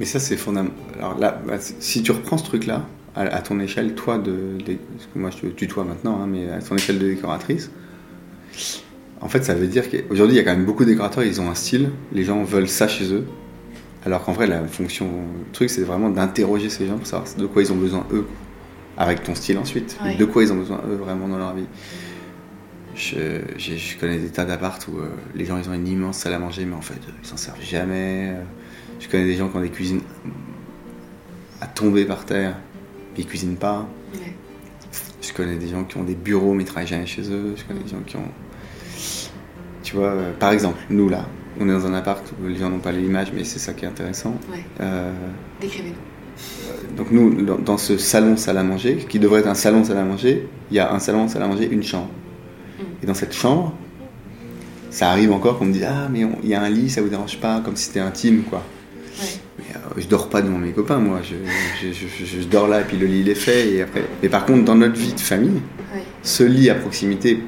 [0.00, 0.76] Mais ça, c'est fondamental.
[0.98, 4.74] Alors là, bah, si tu reprends ce truc-là, à, à ton échelle, toi, de, de-
[4.96, 7.70] parce que moi je te tutoie maintenant, hein, mais à ton échelle de décoratrice,
[9.20, 11.40] en fait, ça veut dire qu'aujourd'hui, il y a quand même beaucoup de décorateurs, ils
[11.40, 13.24] ont un style, les gens veulent ça chez eux.
[14.04, 17.46] Alors qu'en vrai, la fonction, le truc, c'est vraiment d'interroger ces gens pour savoir de
[17.46, 18.26] quoi ils ont besoin eux,
[18.98, 20.14] avec ton style ensuite, Ouais.
[20.16, 21.64] de quoi ils ont besoin eux vraiment dans leur vie.
[22.96, 26.38] Je, connais des tas d'apparts où euh, les gens ils ont une immense salle à
[26.38, 28.30] manger, mais en fait euh, ils s'en servent jamais.
[28.34, 28.42] Euh,
[29.00, 30.00] Je connais des gens qui ont des cuisines
[31.60, 32.56] à tomber par terre,
[33.14, 33.86] puis ils cuisinent pas.
[34.14, 34.32] ouais.
[35.20, 37.54] Je connais des gens qui ont des bureaux mais ils travaillent jamais chez eux.
[37.56, 38.30] Je connais des gens qui ont.
[39.82, 41.26] Tu vois, euh, par exemple, nous là,
[41.60, 43.84] on est dans un appart où les gens n'ont pas l'image, mais c'est ça qui
[43.84, 44.34] est intéressant.
[44.50, 44.64] Ouais.
[44.80, 45.12] Euh,
[45.60, 46.96] Décrivez-nous.
[46.96, 49.98] donc nous, dans, dans ce salon salle à manger, qui devrait être un salon salle
[49.98, 52.10] à manger, il y a un salon salle à manger, une chambre.
[53.02, 53.72] Et dans cette chambre,
[54.90, 57.08] ça arrive encore qu'on me dise ah mais il y a un lit, ça vous
[57.08, 58.62] dérange pas, comme si c'était intime quoi.
[59.20, 59.24] Ouais.
[59.58, 61.20] Mais euh, je dors pas devant mes copains, moi.
[61.22, 61.34] Je,
[61.82, 64.04] je- je- je- je dors là et puis le lit il est fait et après.
[64.22, 65.60] Mais par contre, dans notre vie de famille,
[65.94, 66.02] Ouais.
[66.22, 67.40] ce lit à proximité,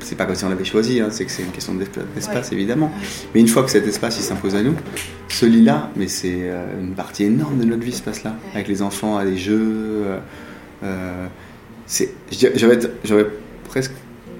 [0.00, 2.52] c'est pas comme si on l'avait choisi, hein, c'est que c'est une question d'espa- d'espace
[2.52, 2.92] évidemment.
[3.34, 4.74] Mais une fois que cet espace il s'impose à nous,
[5.28, 8.12] ce lit-là, mais c'est euh, une partie énorme de notre vie, ce Ouais.
[8.54, 10.04] avec les enfants, à des jeux.
[10.82, 11.26] euh,
[13.04, 13.26] j'aurais
[13.68, 13.92] presque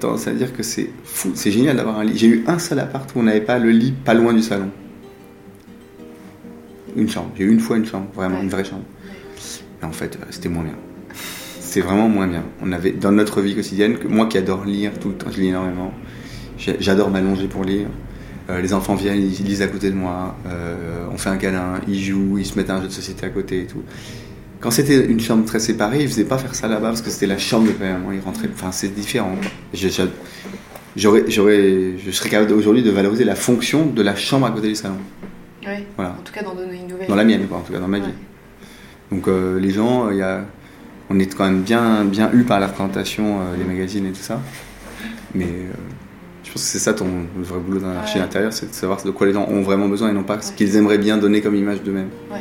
[0.05, 2.17] tendance à dire que c'est fou, c'est génial d'avoir un lit.
[2.17, 4.69] J'ai eu un seul appart où on n'avait pas le lit pas loin du salon.
[6.97, 7.29] une chambre.
[7.37, 8.43] J'ai eu une fois une chambre, vraiment Ouais.
[8.43, 8.85] une vraie chambre.
[9.81, 10.75] Mais en fait, euh, c'était moins bien.
[11.59, 12.43] C'est vraiment moins bien.
[12.61, 15.41] On avait dans notre vie quotidienne, que moi qui adore lire tout le temps, je
[15.41, 15.91] lis énormément.
[16.57, 17.87] J'adore m'allonger pour lire.
[18.49, 20.37] Euh, les enfants viennent, ils lisent à côté de moi.
[20.47, 23.25] Euh, on fait un câlin, ils jouent, ils se mettent à un jeu de société
[23.25, 23.81] à côté et tout.
[24.65, 27.27] Quand c'était une chambre très séparée, ils faisaient pas faire ça là-bas parce que c'était
[27.27, 28.11] la chambre de maman.
[28.11, 28.49] Ils rentraient.
[28.51, 29.35] Enfin, c'est différent.
[29.75, 29.87] Je-
[30.97, 34.69] J'aurais, j'aurais, je serais capable aujourd'hui de valoriser la fonction de la chambre à côté
[34.69, 34.95] du salon.
[35.67, 35.85] Ouais.
[35.97, 36.11] Voilà.
[36.19, 37.07] En tout cas, donner une nouvelle.
[37.07, 38.05] Dans la mienne, quoi, en tout cas, dans ma vie.
[38.05, 38.11] Ouais.
[39.11, 40.45] Donc euh, les gens, il y a,
[41.11, 44.21] on est quand même bien, bien eu par la présentation, euh, les magazines et tout
[44.23, 44.41] ça.
[45.35, 45.73] Mais euh,
[46.43, 47.05] je pense que c'est ça ton
[47.37, 48.23] le vrai boulot dans l'archi Ouais.
[48.23, 50.53] intérieur, c'est de savoir de quoi les gens ont vraiment besoin et non pas ce
[50.53, 52.09] qu'ils aimeraient bien donner comme image d'eux-mêmes.
[52.31, 52.39] Ouais.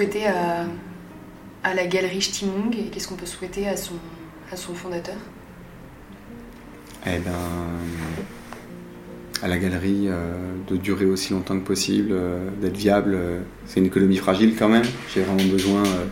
[0.00, 0.64] Souhaiter à,
[1.62, 5.16] à la galerie Stimung et qu'est-ce qu'on peut souhaiter à son, fondateur?
[7.06, 7.30] Eh ben,
[9.42, 13.12] à la galerie, euh, de durer aussi longtemps que possible, euh, d'être viable.
[13.14, 14.84] euh, c'est une économie fragile quand même.
[15.14, 16.06] J'ai vraiment besoin euh,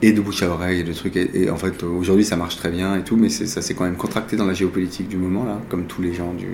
[0.00, 1.16] et de bouche à oreille et de trucs.
[1.16, 3.96] Et, en fait, aujourd'hui, ça marche très bien et tout, mais ça s'est quand même
[3.98, 6.48] contracté dans la géopolitique du moment là, comme tous les gens du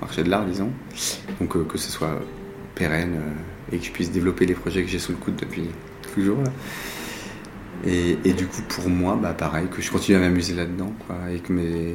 [0.00, 0.72] marché de l'art, disons.
[1.38, 2.20] Donc euh, que ce soit
[2.74, 5.68] pérenne euh, et que je puisse développer les projets que j'ai sous le coude depuis
[6.14, 6.38] toujours.
[7.86, 11.38] Et, du coup, pour moi, bah, pareil, que je continue à m'amuser là-dedans, quoi, et
[11.38, 11.94] que, mes,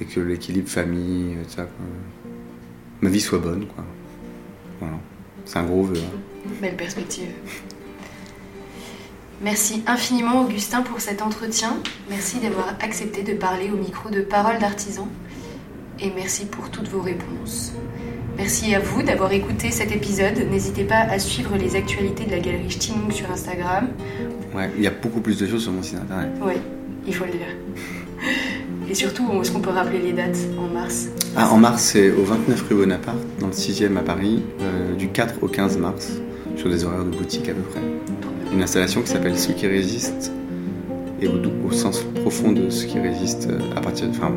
[0.00, 1.66] et que l'équilibre famille, euh, ça,
[3.00, 3.84] ma vie soit bonne, quoi.
[4.80, 4.96] Voilà.
[5.44, 5.96] C'est un gros vœu.
[5.98, 6.50] hein.
[6.62, 7.28] Belle perspective.
[9.42, 11.76] Merci infiniment Augustin pour cet entretien.
[12.08, 15.08] Merci d'avoir accepté de parler au micro de Parole d'artisan.
[16.00, 17.72] Et merci pour toutes vos réponses.
[18.36, 20.36] Merci à vous d'avoir écouté cet épisode.
[20.50, 23.88] N'hésitez pas à suivre les actualités de la galerie Stimung sur Instagram.
[24.54, 26.30] Ouais, il y a beaucoup plus de choses sur mon site internet.
[26.42, 26.56] Ouais,
[27.06, 27.46] il faut le dire.
[28.90, 31.08] Et surtout, est-ce qu'on peut rappeler les dates en mars?
[31.36, 35.08] Ah, en mars, c'est au 29 rue Bonaparte, dans le 6e à Paris, euh, du
[35.08, 36.12] 4 au 15 mars,
[36.56, 37.80] sur des horaires de boutique à peu près.
[38.52, 40.32] Une installation qui s'appelle Ce qui résiste,
[41.22, 44.12] et au, au sens profond de ce qui résiste, euh, à partir de.
[44.12, 44.32] Enfin,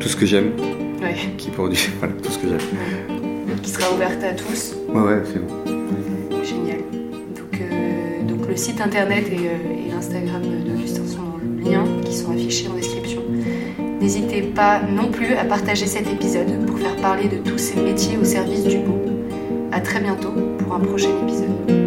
[0.00, 0.52] tout ce que j'aime,
[1.00, 3.56] Ouais, qui produit, voilà, tout ce que j'aime.
[3.62, 4.74] qui sera ouverte à tous.
[4.88, 5.54] Ouais, ouais, c'est bon.
[6.44, 6.78] Génial.
[7.36, 11.84] Donc, euh, donc le site internet et, euh, et l'Instagram d'Augustin sont dans le lien
[12.04, 13.22] qui sont affichés en description.
[14.00, 18.16] N'hésitez pas non plus à partager cet épisode pour faire parler de tous ces métiers
[18.16, 18.98] au service du beau.
[19.72, 21.79] À très bientôt pour un prochain épisode.